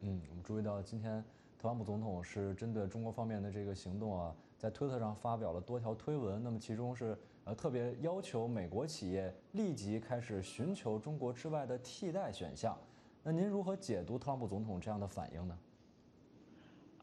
[0.02, 1.22] 嗯，我们注意到今天
[1.60, 6.42] 特朗普总统是针对中国方面的这个行动啊，在推特上发表了多条推文。
[6.42, 12.78] 那么其中是呃特别要求美国企业立即开始寻求中国之外的替代选项。
[13.22, 15.58] 那您如何解读特朗普总统这样的反应呢？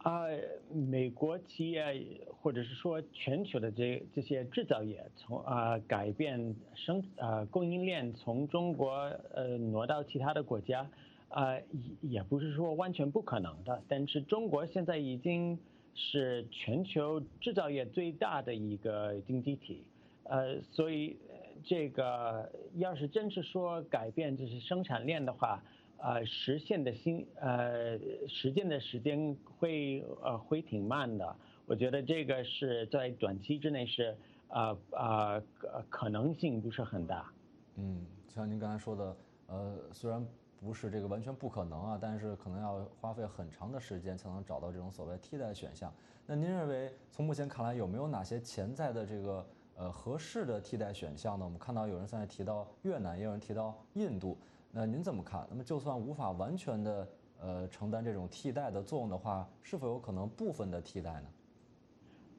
[0.07, 0.24] 啊，
[0.72, 2.07] 美国企业
[2.40, 8.92] 或者是说全球的这这些制造业，从啊改变生啊供应链，从中国
[9.34, 10.88] 呃挪到其他的国家，
[11.28, 11.64] 啊也
[12.02, 13.82] 也不是说完全不可能的。
[13.88, 15.59] 但是中国现在已经
[15.92, 19.82] 是全球制造业最大的一个经济体，
[20.22, 21.16] 呃，所以
[21.64, 25.61] 这个要是真是说改变就是生产链的话。
[25.99, 34.16] 呃，实现的新呃实践的时间会呃会挺慢的，我觉得这个是在短期之内是
[34.49, 35.42] 呃呃
[35.88, 37.32] 可能性不是很大。
[37.76, 39.16] 嗯，像您刚才说的，
[39.47, 40.24] 呃，虽然
[40.61, 45.92] 不是这个完全不可能啊，但是可能要花费很长的时间才能找到这种所谓替代选项。
[46.26, 51.44] 那您认为从目前看来有没有哪些潜在的这个呃合适的替代选项呢？
[51.44, 54.36] 我们看到有人现在提到越南，也有人提到印度。
[54.70, 55.46] 那您怎么看？
[55.50, 57.08] 那么就算无法完全的
[57.40, 61.28] 呃承担这种替代的作用的话，是否有可能部分的替代呢？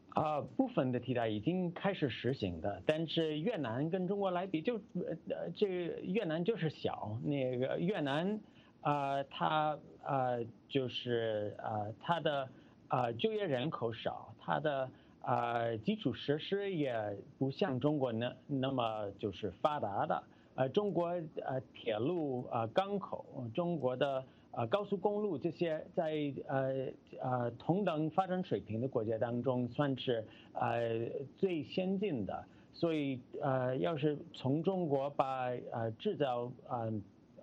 [0.09, 5.67] 啊，部分的替代已经开始实行的，但是越南跟中国来比，就呃这
[6.01, 8.39] 越南就是小，那个越南
[8.82, 12.49] 啊，它啊就是啊它的
[12.88, 14.89] 啊就业人口少，它的
[15.21, 20.23] 啊基础设施也不像中国那那么就是发达的，
[20.58, 21.08] 呃中国
[21.45, 24.22] 呃铁路啊港口，中国的。
[24.51, 26.88] 呃，高速公路这些在呃
[27.22, 32.43] 呃同等发展水平的国家当中算是呃最先进的，
[32.74, 36.91] 所以呃要是从中国把呃制造啊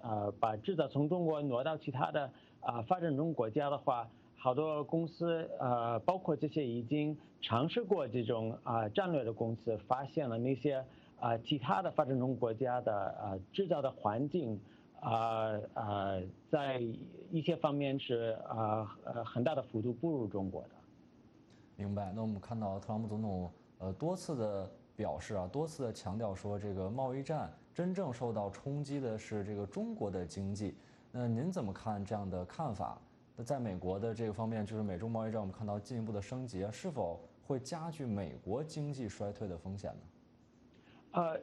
[0.02, 10.84] 啊把制造从中国挪到其他的啊发展中国家的话，好多公司呃包括这些已经尝试过这种啊战略的公司，发现了那些
[11.24, 14.60] 啊其他的发展中国家的啊制造的环境。
[15.00, 16.18] 啊啊，
[16.50, 16.80] 在
[17.30, 20.70] 一些方面是啊呃很大的幅度不如中国的。
[21.76, 22.10] 明白。
[22.14, 30.74] 那我们看到特朗普总统呃多次的表示啊，多次的强调说，这个贸易战真正受到冲击的是这个中国的经济。
[31.12, 32.98] 那您怎么看这样的看法？
[33.36, 40.00] 那在美国的这个方面，就是美中贸易战，我们看到进一步的升级，是否会加剧美国经济衰退的风险呢？
[41.14, 41.40] 呃。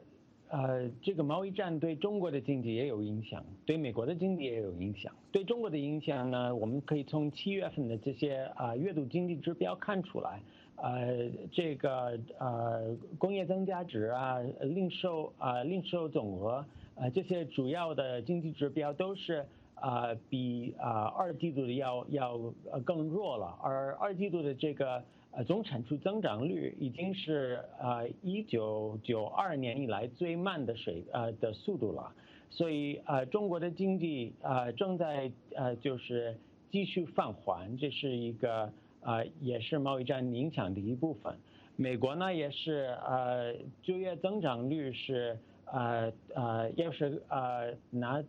[0.54, 5.10] 呃，这个贸易战对中国的经济也有影响，对美国的经济也有影响。
[5.30, 10.42] 对中国的影响呢，我们可以从七月份的这些啊月度经济指标看出来。
[10.76, 16.62] 呃，这个呃工业增加值啊、零售啊、零售总额
[16.96, 22.38] 啊这些主要的经济指标都是啊比啊二季度的要要
[22.70, 25.02] 呃更弱了，而二季度的这个。
[25.34, 32.12] 呃，总产出增长率已经是呃一九九二年以来最慢的水呃的速度了，
[32.50, 36.36] 所以呃中国的经济呃正在呃就是
[36.70, 38.70] 继续放缓，这是一个
[39.00, 41.34] 呃也是贸易战影响的一部分。
[41.76, 48.22] 美国呢也是呃就业增长率是呃呃要是呃拿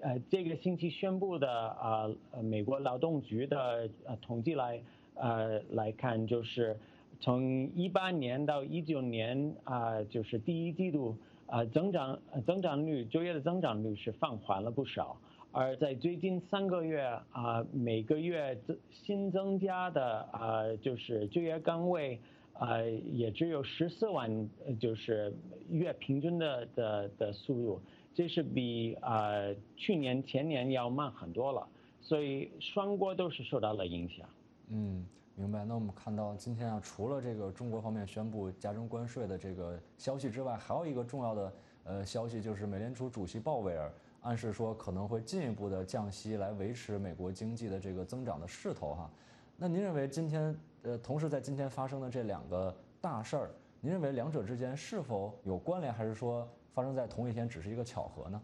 [0.00, 2.10] 呃这个星期宣布的啊
[2.42, 4.80] 美国劳动局的呃统计来。
[5.22, 6.74] 呃，来看就是
[7.20, 11.14] 从一八年到一九年啊，就是第一季度
[11.46, 15.20] 啊，增长增长率就业的增长率是放缓了不少，
[15.52, 22.18] 而在最近三个月啊，每个月增新增加的啊，就是就业岗位
[22.54, 22.80] 啊，
[23.12, 24.48] 也只有十四万，
[24.78, 25.34] 就是
[25.68, 27.82] 月平均的的的速度，
[28.12, 29.30] 这是比啊
[29.76, 31.66] 去年前年要慢很多了，
[32.00, 34.28] 所以双国都是受到了影响。
[34.68, 35.64] 嗯，明白。
[35.64, 41.52] 那我们看到今天啊，除了这个中国方面宣布加征关税的这个消息之外，还有一个重要的
[41.84, 43.92] 呃消息，就是美联储主席鲍威尔
[44.22, 49.10] 暗示说可能会进一步的降息来维持美国经济的这个增长的势头哈。
[49.56, 53.50] 那您认为今天呃，同时在今天发生的这两个大事儿，
[53.80, 58.42] 您认为两者之间是否有关联，还是说发生在同一天只是一个巧合呢？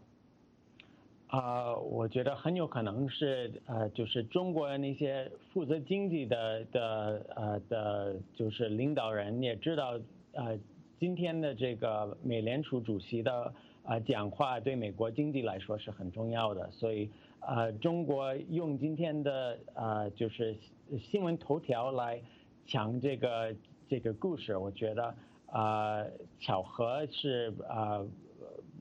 [1.29, 9.99] 啊，我觉得很有可能是呃，就是中国那些负责经济的的呃的，就是领导人也知道，
[10.35, 10.57] 呃，
[11.01, 13.53] 今天的这个美联储主席的
[13.83, 17.11] 啊讲话对美国经济来说是很重要的，所以
[17.41, 20.57] 呃，中国用今天的啊就是
[21.01, 22.23] 新闻头条来
[22.67, 23.55] 抢这个
[23.89, 25.13] 这个故事，我觉得
[25.47, 26.05] 啊
[26.39, 28.05] 巧合是啊。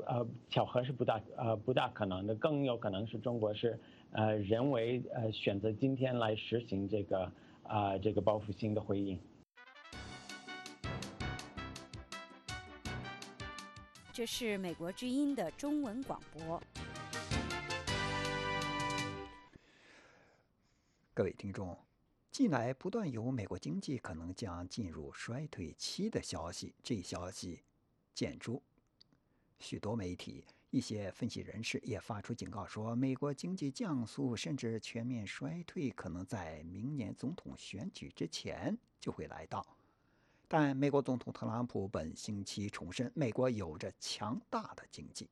[0.06, 3.80] 呃，巧合是不大呃不大可能的，更有可能是中国是
[4.12, 7.32] 呃人为呃选择今天来实行这个
[7.64, 9.18] 啊这个报复性的回应。
[14.12, 16.62] 这是美国之音的中文广播。
[21.14, 21.76] 各位听众，
[22.38, 27.64] 近来不断有美国经济可能将进入衰退期的消息，这一消息
[28.14, 28.62] 见诸。
[29.58, 39.66] 许多媒体、一些分析人士也发出警告说，美国经济降速甚至全面衰退可能在明年总统选举之前就会来到。
[40.46, 45.30] 但美国总统特朗普本星期重申，美国有着强大的经济。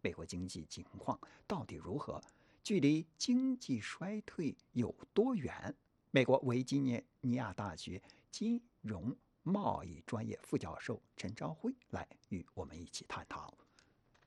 [0.00, 2.18] 美国经济情况到底如何？
[2.62, 5.76] 距离经济衰退有多远？
[6.10, 9.16] 美国维吉尼亚大学金融。
[9.44, 13.54] 贸易专业副教授陈朝辉来与我们一起探讨。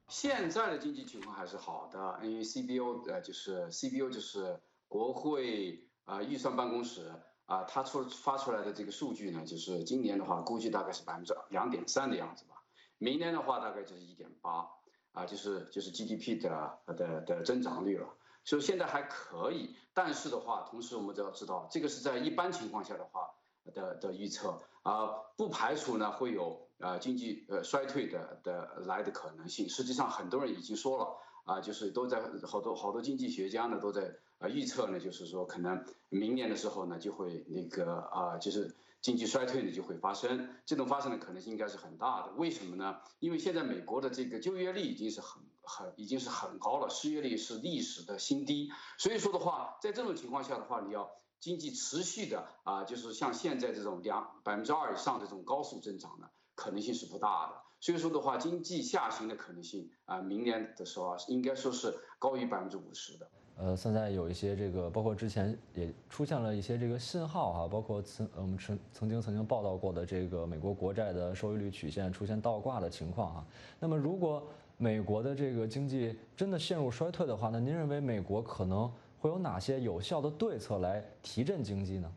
[0.07, 7.11] 现在的经济情况还是好的，因为 CBO 呃就是 CBO 就是国会啊预算办公室
[7.45, 12.63] 啊，他出发出来的这个数据呢，就是今年的话估计大概是百分之两点三的样子吧，
[12.97, 14.67] 明年的话大概就是一点八
[15.11, 18.07] 啊，就是就是 GDP 的的的增长率了。
[18.43, 19.75] 所以现在还可以。
[19.93, 23.29] 但是的话，同时我们都要知道，这个是在一般情况下的话
[23.73, 29.67] 的的预测啊，不排除呢会有呃经济呃衰退的的来的可能性。
[29.67, 38.73] 实际上，很多人已经说了啊，就是都在好多好多经济学家呢都在呃预测呢，就是说可能明年的时候呢就会那个啊就是。
[39.01, 42.33] 经济衰退呢就会发生，这种发生的可能性应该是很大的。
[42.33, 43.01] 为什么呢？
[43.19, 48.71] 因为现在美国的这个就业率已经是很很已经是很高了，失业率是历史的新低。
[48.99, 57.55] 所以说的话，在这种情况下的话，你要经济持续的啊，就是像现在这种两百分之二以上的这种高速增长呢，可能性是不大的。
[57.79, 63.31] 所以说的话，经济下行的可能性啊，明年的时候啊，应该说是高于百分之五十的。
[63.57, 73.45] 呃，现在有一些这个，包括之前也出现了一些这个信号哈，包括曾我们曾曾经曾经报道过的这个美国国债的收益率曲线出现倒挂的情况哈。
[73.79, 74.41] 那么，如果
[74.77, 82.11] 美国的这个经济真的陷入衰退的话，那您认为美国可能会有哪些有效的对策来提振经济呢？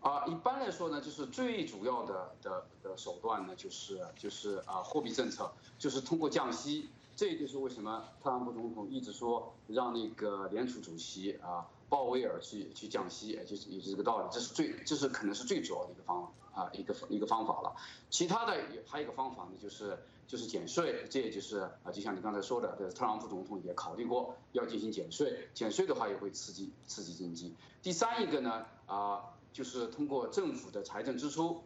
[0.00, 6.90] 啊，一般来说呢，就是最主要的的的手段呢，就是就是啊，货币政策，就是通过降息。
[7.18, 14.28] 这也就是为什么特朗普总统一直说让那个联储主席啊鲍威尔去去降息，就是也是这个道理。
[14.30, 17.74] 这是最这是可能是最主要的一个方啊一个一个方法了。
[18.08, 18.56] 其他的
[18.86, 19.98] 还有一个方法呢，就是
[20.28, 21.06] 就是减税。
[21.10, 25.48] 这也就是啊，就像你刚才说的，特朗普总统也考虑过要进行减税。
[25.54, 27.52] 减税的话也会刺激刺激经济。
[27.82, 31.64] 第三一个呢啊，就是通过政府的财政支出，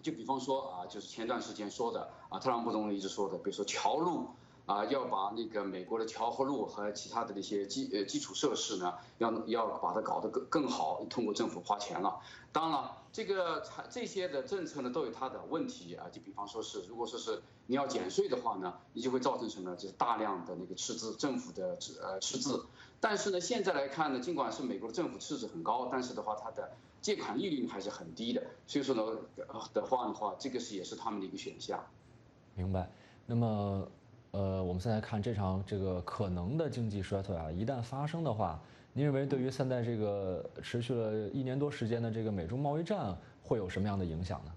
[0.00, 4.28] 就比方说啊，就是前段时间说的啊，特朗普总统一直说的，比如说桥路。
[4.66, 12.18] 啊，要把那个美国的桥和路和其他的那些基呃基础设施呢，要要把它搞得更更好，通过政府花钱了。
[12.50, 19.76] 当然了，这个财这些的政策呢都有它的问题啊，就比方说是，如果说是你要减税的话呢，你就会造成什么？
[19.76, 22.66] 就是大量的那个赤字，政府的赤呃赤字。
[22.98, 28.42] 但是呢，现在来看呢，尽管是美国的政府赤字很高，但是的话，它的借款利率还是很低的。
[28.66, 29.02] 所以说呢，
[29.72, 31.86] 的话的话，这个是也是他们的一个选项。
[32.56, 32.90] 明白。
[33.26, 33.86] 那么。
[34.36, 38.60] 呃，我们现在看这场这个可能的经济衰退啊，一旦发生的话，
[38.92, 44.52] 您认为对于现在这个持续了一年多时间的这个美中贸易战会有什么样的影响呢？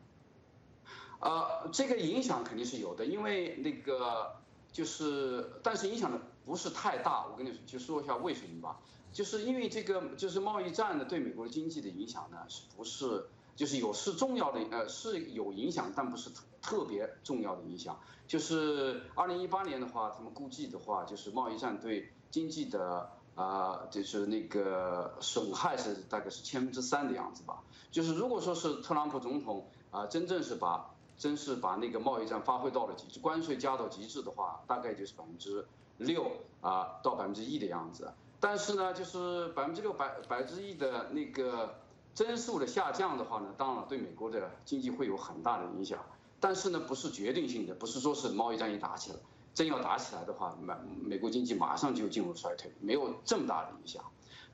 [1.22, 4.36] 呃，这个影响肯定是有的，因为那个
[4.70, 7.26] 就是，但是影响的不是太大。
[7.28, 8.82] 我跟你说就说一下为什么吧，
[9.14, 18.00] 就是因为这个就是贸易战呢对美国的经济的影响呢，是不是就是有是重要的呃是有影响，但不是特特别重要的影响。
[18.28, 27.64] 就是二零一八年的话，他们估计的话，就是贸易战对经济的啊，就是那个损害是大概是千分之三的样子吧。
[27.92, 35.66] 就是如果说是特朗普总统啊，真正是把真是把那个贸易战发挥到了极致，关税加到极致的话，大概就是百分之
[35.98, 36.32] 六
[36.62, 38.14] 啊到百分之一的样子。
[38.40, 41.80] 但是呢，就是百分之六百百分之一的那个
[42.14, 46.00] 增速的下降的话呢，当然对美国的经济会有很大的影响。
[46.40, 49.18] 但是呢，不是决定性的，不是说是贸易战一打起来，
[49.54, 50.74] 真要打起来的话，美
[51.04, 54.04] 美国经济马上就进入衰退，没有这么大的影响。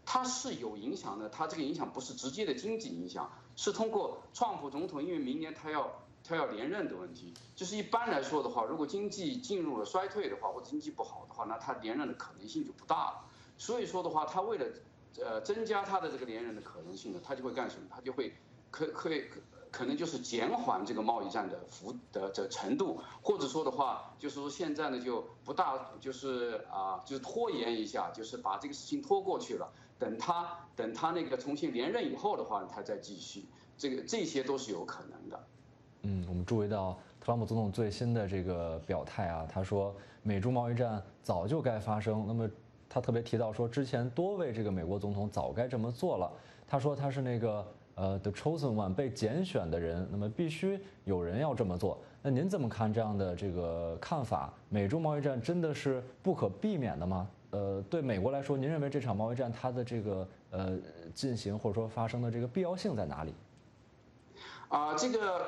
[0.03, 7.33] 它是有影响的，它这个影响不是直接的经济影响，是通过川普总统，因为明年他要他要连任的问题。
[7.55, 13.25] 就是一般来说的话，如果经济进入了衰退的话，或者经济不好的话，那他连任的可能性就不大了。
[13.57, 14.65] 所以说的话，他为了
[15.17, 17.87] 呃增加他的这个连任的可能性呢，他就会干什么？
[17.89, 18.33] 他就会
[18.71, 19.25] 可可以。
[19.75, 29.69] 可能就是减缓这个贸易战的幅的的程度，或者说的话，就是说现在呢就不大，就是啊，就是拖延一下，就是把这个事情拖过去了。
[29.99, 33.43] 等他等他那个重新连任以后的话，他再继续，
[33.77, 35.43] 这个这些都是有可能的。
[36.03, 42.23] 嗯，我们注意到特朗普总统最新的这个表态啊，他说美中贸易战早就该发生。
[42.25, 42.49] 那么
[42.87, 46.31] 他特别提到说，之前多位这个美国总统早该这么做了。
[46.65, 47.67] 他说他是那个。
[47.95, 51.97] 呃，the chosen one 被拣选的人，那么必须有人要这么做。
[52.21, 54.53] 那您怎么看这样的这个看法？
[54.69, 57.29] 美中贸易战真的是不可避免的吗？
[57.51, 60.77] 呃，对美国来说，您认为这场贸易战它的这个呃
[61.13, 63.33] 进行或者说发生的这个必要性在哪里？
[64.67, 65.45] 啊，这个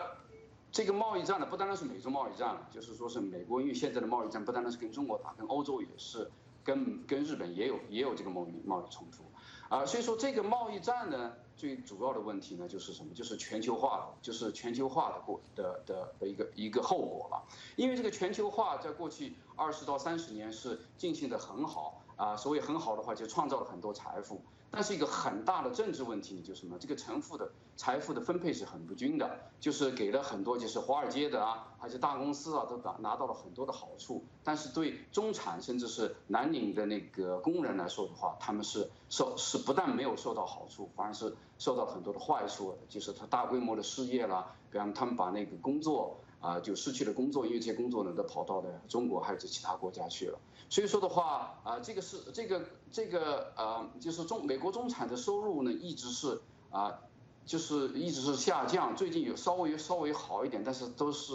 [0.72, 6.30] 这个贸易战呢，不单单是美中贸易战了，就是说是美国，因为现在的贸易战不单单是跟中国打，跟欧洲也是，
[6.64, 9.24] 跟跟日本也有也有这个贸易贸易冲突。
[9.70, 11.34] 啊，所以说这个贸易战呢。
[11.58, 13.12] 最主要的问题呢，就是什么？
[13.16, 17.44] 就是全球化，就是全球化的过的的的一个一个后果了。
[17.76, 24.40] 因为这个全球化在过去二十到三十年是进行的很好啊，所以很好的话，就创造了很多财富。
[24.70, 26.78] 但是一个很大的政治问题就是什么？
[26.80, 34.26] 这个财富的财富的分配是很不均的，就是给了很多就是华尔街的啊，还是大公司啊，都拿拿到了很多的好处。
[34.44, 50.40] 但是对中产甚至是蓝领的那个工人来说的话，他们是受是不但没有受到好处，反而是受到很多的坏处，就是他大规模的失业了，比方他们把那个工作啊就失去了工作，因为这些工作呢都跑到了中国还有这其他国家去了。
[50.70, 57.00] 所以说的话啊，这个是这个这个呃，就是中美国中产的收入呢，一直是啊，
[57.46, 58.96] 就是一直是下降。
[58.96, 61.34] 最近有稍微稍微好一点，但是都是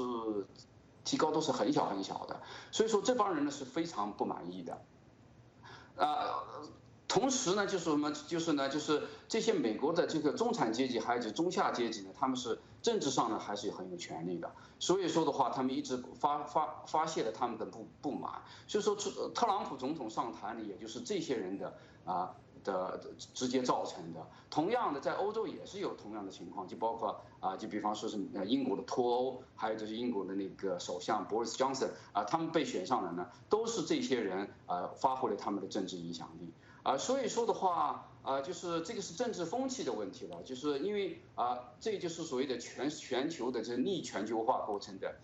[1.05, 2.41] 提高都是很小很小的。
[2.71, 4.83] 所以说这帮人呢是非常不满意的，
[5.97, 6.45] 啊。
[7.13, 8.11] 同时呢，就是什么？
[8.27, 14.51] 就是呢，就是这些美国的这个中产阶级，还有就中下阶级呢，他们是政治上呢还是很有权利的。
[14.79, 18.41] 所以说的话，他们一直发发发泄了他们的不不满。
[18.67, 21.75] 所以说，特特朗普总统上台呢，也就是这些人的
[22.07, 22.35] 啊
[22.65, 22.99] 的
[23.35, 24.27] 直接造成的。
[24.49, 36.51] 同样的，在欧洲也是有同样的情况，就包括啊，就比方说是呃英国的脱欧，还有就是英国的那个首相 Boris Johnson 啊，他们被选上了呢，都是这些人啊发挥了他们的政治影响力。
[36.83, 45.17] 啊，所以说的话，啊，就是这个是政治风气的问题了，就是因为啊，这就是所谓的全全球的这逆全球化过程的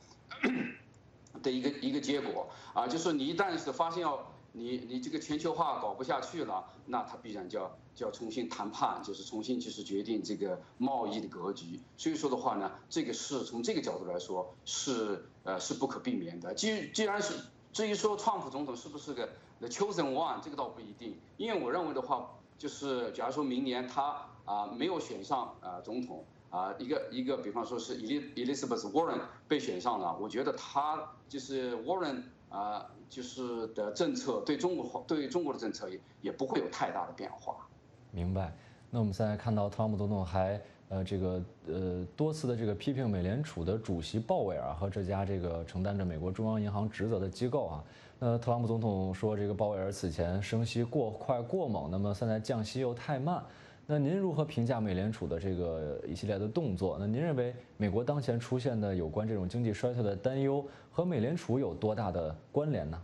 [1.43, 11.81] 的一个一个结果啊，就是你一旦是发现要你你这个全球化搞不下去了，那他必然就要就要重新谈判，就是重新就是决定这个贸易的格局。
[11.97, 16.55] 所以说的话呢，这个是从这个角度来说是呃是不可避免的。
[16.55, 17.35] 既既然是
[17.73, 19.29] 至于说川普总统是不是个。
[19.61, 37.67] The chosen one，这个倒不一定，因为我认为的话，就是假如说明年他啊没有选上啊总统啊一个一个，比方说是 Elizabeth Warren 被选上了，我觉得他就是 Warren 啊就是的政策对中国对中国的政策也也不会有太大的变化。
[38.13, 38.57] 明白。
[38.91, 47.85] 那我们现在看到特朗普总统还呃这个呃多次的这个批评美联储的主席鲍威尔和这家这个承担着美国中央银行职责的机构啊。
[48.19, 53.43] 那特朗普总统说，这个鲍威尔此前升息过快过猛，那么现在降息又太慢。
[53.87, 56.97] 那您如何评价美联储的这个一系列的动作？
[57.01, 63.03] 那您认为美国当前出现的有关这种经济衰退的担忧和美联储有多大的关联呢？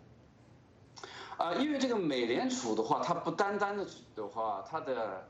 [1.38, 5.24] 啊，因为这个美联储的话，它不单单的的话，它的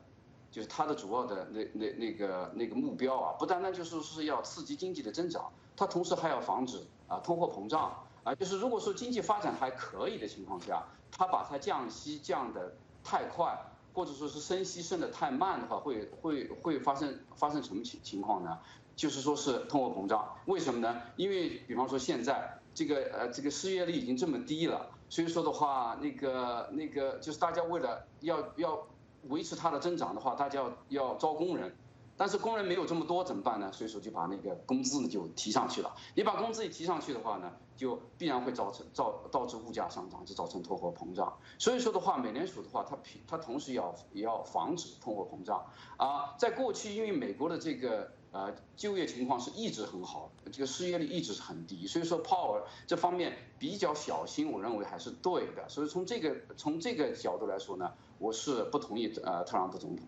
[0.54, 8.04] 就是它的主要的那那那个那个目标啊，不单单就是是要刺激经济的增长，它同时还要防止啊通货膨胀。
[8.22, 18.60] 啊，就是如果说经济发展还可以的情况下，它把它降息降的太快，或者说是升息升的太慢的话，会会会发生发生什么情情况呢？
[18.94, 20.36] 就是说是通货膨胀。
[20.46, 21.02] 为什么呢？
[21.16, 28.86] 因为比方说现在这个呃这个失业率已经这么低了，所以说的话，那个那个就是大家为了要要
[29.28, 31.74] 维持它的增长的话，大家要要招工人。
[32.16, 33.72] 但是工人没有这么多怎么办呢？
[33.72, 35.94] 所以说就把那个工资呢就提上去了。
[36.14, 41.36] 你把工资一提上去的话呢，就必然会造成造导致物价上涨，就造成通货膨胀。
[41.58, 45.66] 所以说的话，美联储的话，它平它同时要也要防止通货膨胀。
[45.96, 55.68] 啊，在过去因为美国的这个呃就业情况是一直很好，这个失业率一直是很低，所以说 Power 这方面比较小心，我认为还是对的。
[55.68, 60.06] 所以从这个从这个角度来说呢，我是不同意呃特朗普总统。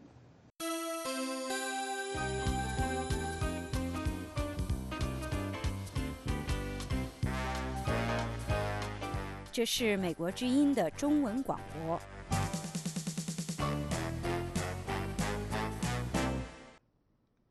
[9.57, 11.98] 这是美国之音的中文广播。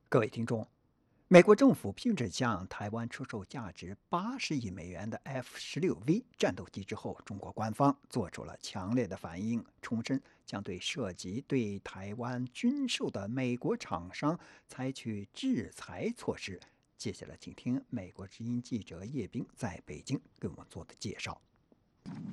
[0.08, 0.68] 各位听众，
[1.28, 16.62] 美国政府批准向台湾出售价值八十亿美元的 F 十六 V 战斗机之后，中国官方做出了强烈的反应，重申将对涉及对台湾军售的美国厂商采取制裁措施。
[17.00, 21.42] 接下来，请听美国之音记者叶冰在北京给我们做的介绍。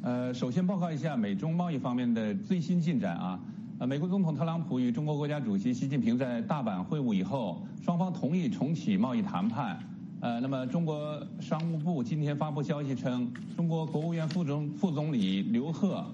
[0.03, 3.39] 呃，首先报告一下美中贸易方面的最新进展啊。
[3.79, 9.79] 呃，美国总统特朗普与中国国家主席习近平在大阪会晤以后，双方同意重启贸易谈判。
[10.21, 16.05] 呃，那么中国商务部今天发布消息称，中国国务院副总副总理刘鹤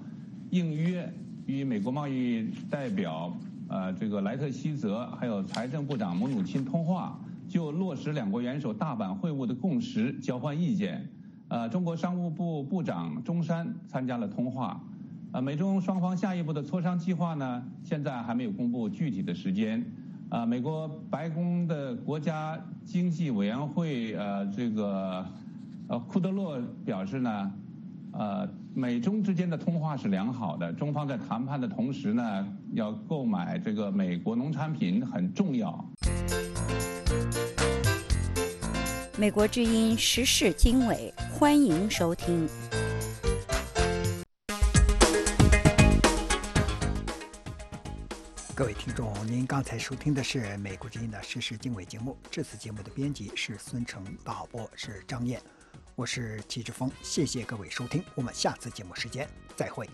[0.51, 1.11] 应约
[1.47, 3.35] 与美国贸易代表
[3.67, 11.09] 呃这个莱特希泽还有财政部长姆努钦通话，就落实两国元首大阪会晤的共识交换意见。
[11.49, 14.79] 呃，中国商务部部长钟山参加了通话。
[15.31, 19.83] 呃，美中双方下一步的磋商计划呢，现在还没有公布具体的时间。
[20.29, 25.25] 呃，美国白宫的国家经济委员会呃这个
[25.87, 27.51] 呃库德洛表示呢，
[28.11, 35.83] 呃，美中之间的通话是良好的，中方在谈判的同时呢，要购买这个美国农产品很重要。
[39.19, 42.47] 美国之音时事经纬，欢迎收听。
[48.55, 52.17] 各位听众，您刚才收听的是美国之音的时事经纬节目。
[52.31, 55.41] 这次节目的编辑是孙成，导播是张燕，
[55.95, 56.89] 我是齐志峰。
[57.01, 59.85] 谢谢各位收听，我们下次节目时间再会。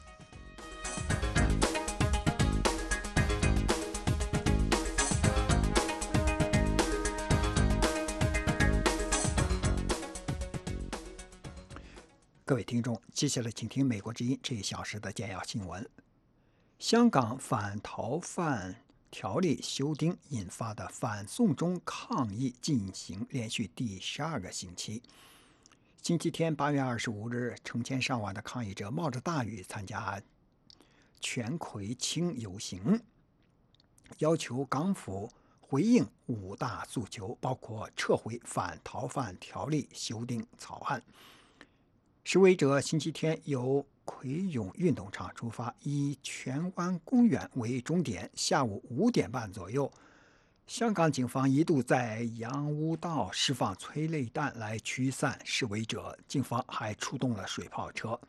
[12.47, 15.89] 各位听众，接下来请听美国之音这一小时的简要新闻。
[16.77, 25.01] 香港反逃犯条例修订引发的反送中抗议进行连续第十二个星期。
[26.03, 30.21] 星期天八月二十五日，成千上万的抗议者冒着大雨参加
[31.19, 33.01] 全葵青游行，
[34.19, 41.01] 要求港府回应五大诉求，包括撤回反逃犯条例修订草案。
[42.25, 48.27] 示威者星期天由葵涌运动场出发，以荃湾公园为终点。
[48.33, 49.89] 下午五点半左右，
[50.65, 58.19] 香港警方一度在洋屋道释放催泪弹来驱散示威者，警方还出动了水炮车。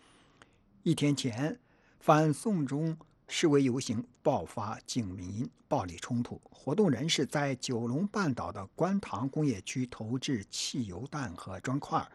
[0.82, 1.58] 一天前，
[1.98, 2.94] 反送中
[3.28, 12.06] 示威游行爆发警民暴力冲突，活动人士在九龙半岛的观塘工业区投掷汽油弹和砖块。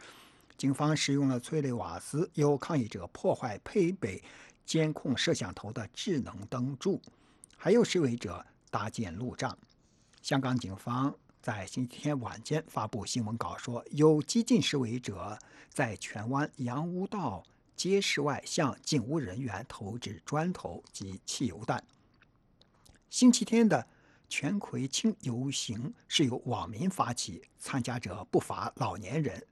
[0.62, 4.24] 警方使用了催泪瓦斯，有抗议者破坏配备
[4.64, 7.02] 监控摄像头的智能灯柱，
[7.58, 9.58] 还有示威者搭建路障。
[10.22, 15.36] 香港警方在星期天晚间发布新闻稿说，有激进示威者
[15.68, 17.44] 在荃湾洋屋道
[17.76, 21.84] 街市外向警务人员投掷砖头及汽油弹。
[23.10, 23.88] 星期天的
[24.30, 29.44] 全葵青游行是由网民发起，参加者不乏老年人。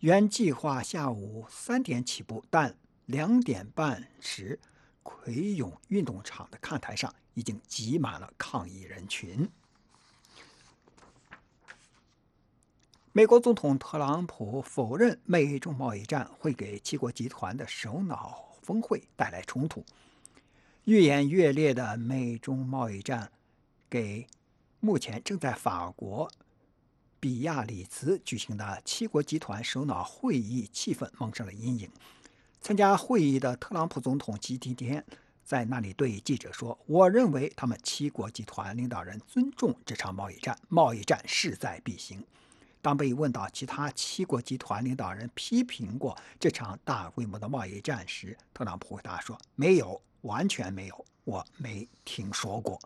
[0.00, 2.76] 原计划下午三点起步，但
[3.06, 4.60] 两点半时，
[5.02, 9.50] 葵涌运动场的看台上已经挤满了抗议人群。
[13.10, 19.84] 美国总统特朗普否认美中贸易战会给七国集团的首脑峰会带来冲突。
[20.84, 23.32] 愈演愈烈的美中贸易战，
[23.90, 24.28] 给
[24.78, 26.30] 目前正在法国
[27.20, 31.90] 比亚里茨举行的七国集团首脑会议气氛蒙上了阴影。
[32.60, 35.04] 参加会议的特朗普总统今天
[35.44, 42.22] 在那里对记者说：“我认为他们七国集团领导人尊重这场贸易战，贸易战势在必行。”
[42.80, 52.80] 当被问到其他七国集团领导人批评过这场大规模的贸易战时，特朗普回答说：“没有，完全没有，我没听说过。”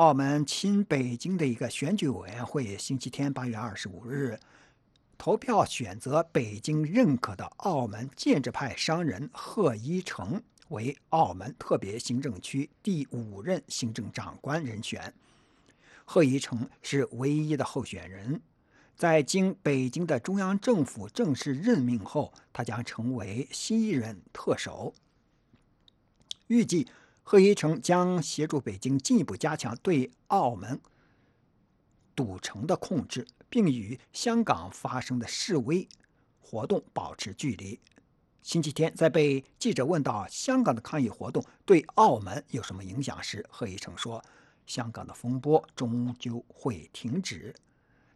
[0.00, 4.40] 澳门亲北京的一个选举委员会星期天八月二十五日
[5.18, 15.12] 投票选择北京认可的澳门建制派商人贺一诚为澳门特别行政区第五任行政长官人选。
[16.06, 18.40] 贺一诚是唯一的候选人，
[18.96, 24.94] 在经北京的中央政府正式任命后，他将成为新一任特首。
[26.46, 26.88] 预计
[27.30, 30.80] 贺一诚将协助北京进一步加强对澳门
[32.12, 35.88] 赌城的控制，并与香港发生的示威
[36.40, 37.78] 活动保持距离。
[38.42, 44.20] 星期天，在被记者问到香港的抗议活动对澳门有什么影响时，贺一诚说。
[44.66, 47.54] 香港的风波终究会停止，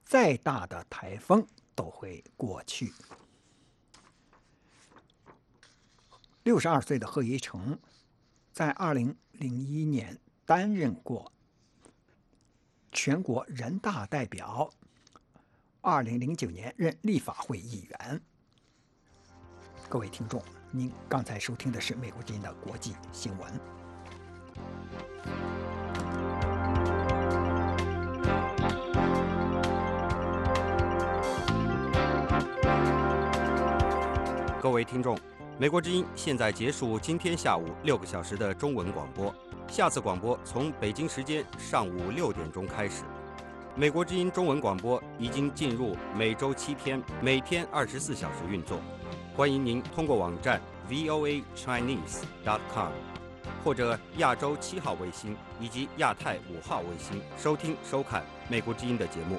[0.04, 1.46] 再大的台风
[1.76, 2.92] 都会过去。
[6.42, 7.78] 六十二岁的贺一诚，
[8.54, 11.32] 在二零零一年担任过
[12.92, 14.70] 全国人大代表，
[15.80, 18.22] 二零零九年任立法会议员。
[19.88, 20.40] 各位听众，
[20.70, 23.60] 您刚才收听的是美国之音的国际新闻。
[34.62, 35.18] 各位听众，
[35.56, 39.32] 美国之音现在结束今天下午六个小时的中文广播，
[39.68, 43.04] 下次广播从北京时间上午六点钟开始。
[43.76, 48.80] 美国之音中文广播已经进入每周七天、每天二十四小时运作。
[49.36, 52.90] 欢迎您通过网站 voachinese.com
[53.62, 59.38] 或者亚洲七号卫星以及亚太五号卫星收听收看美国之音的节目。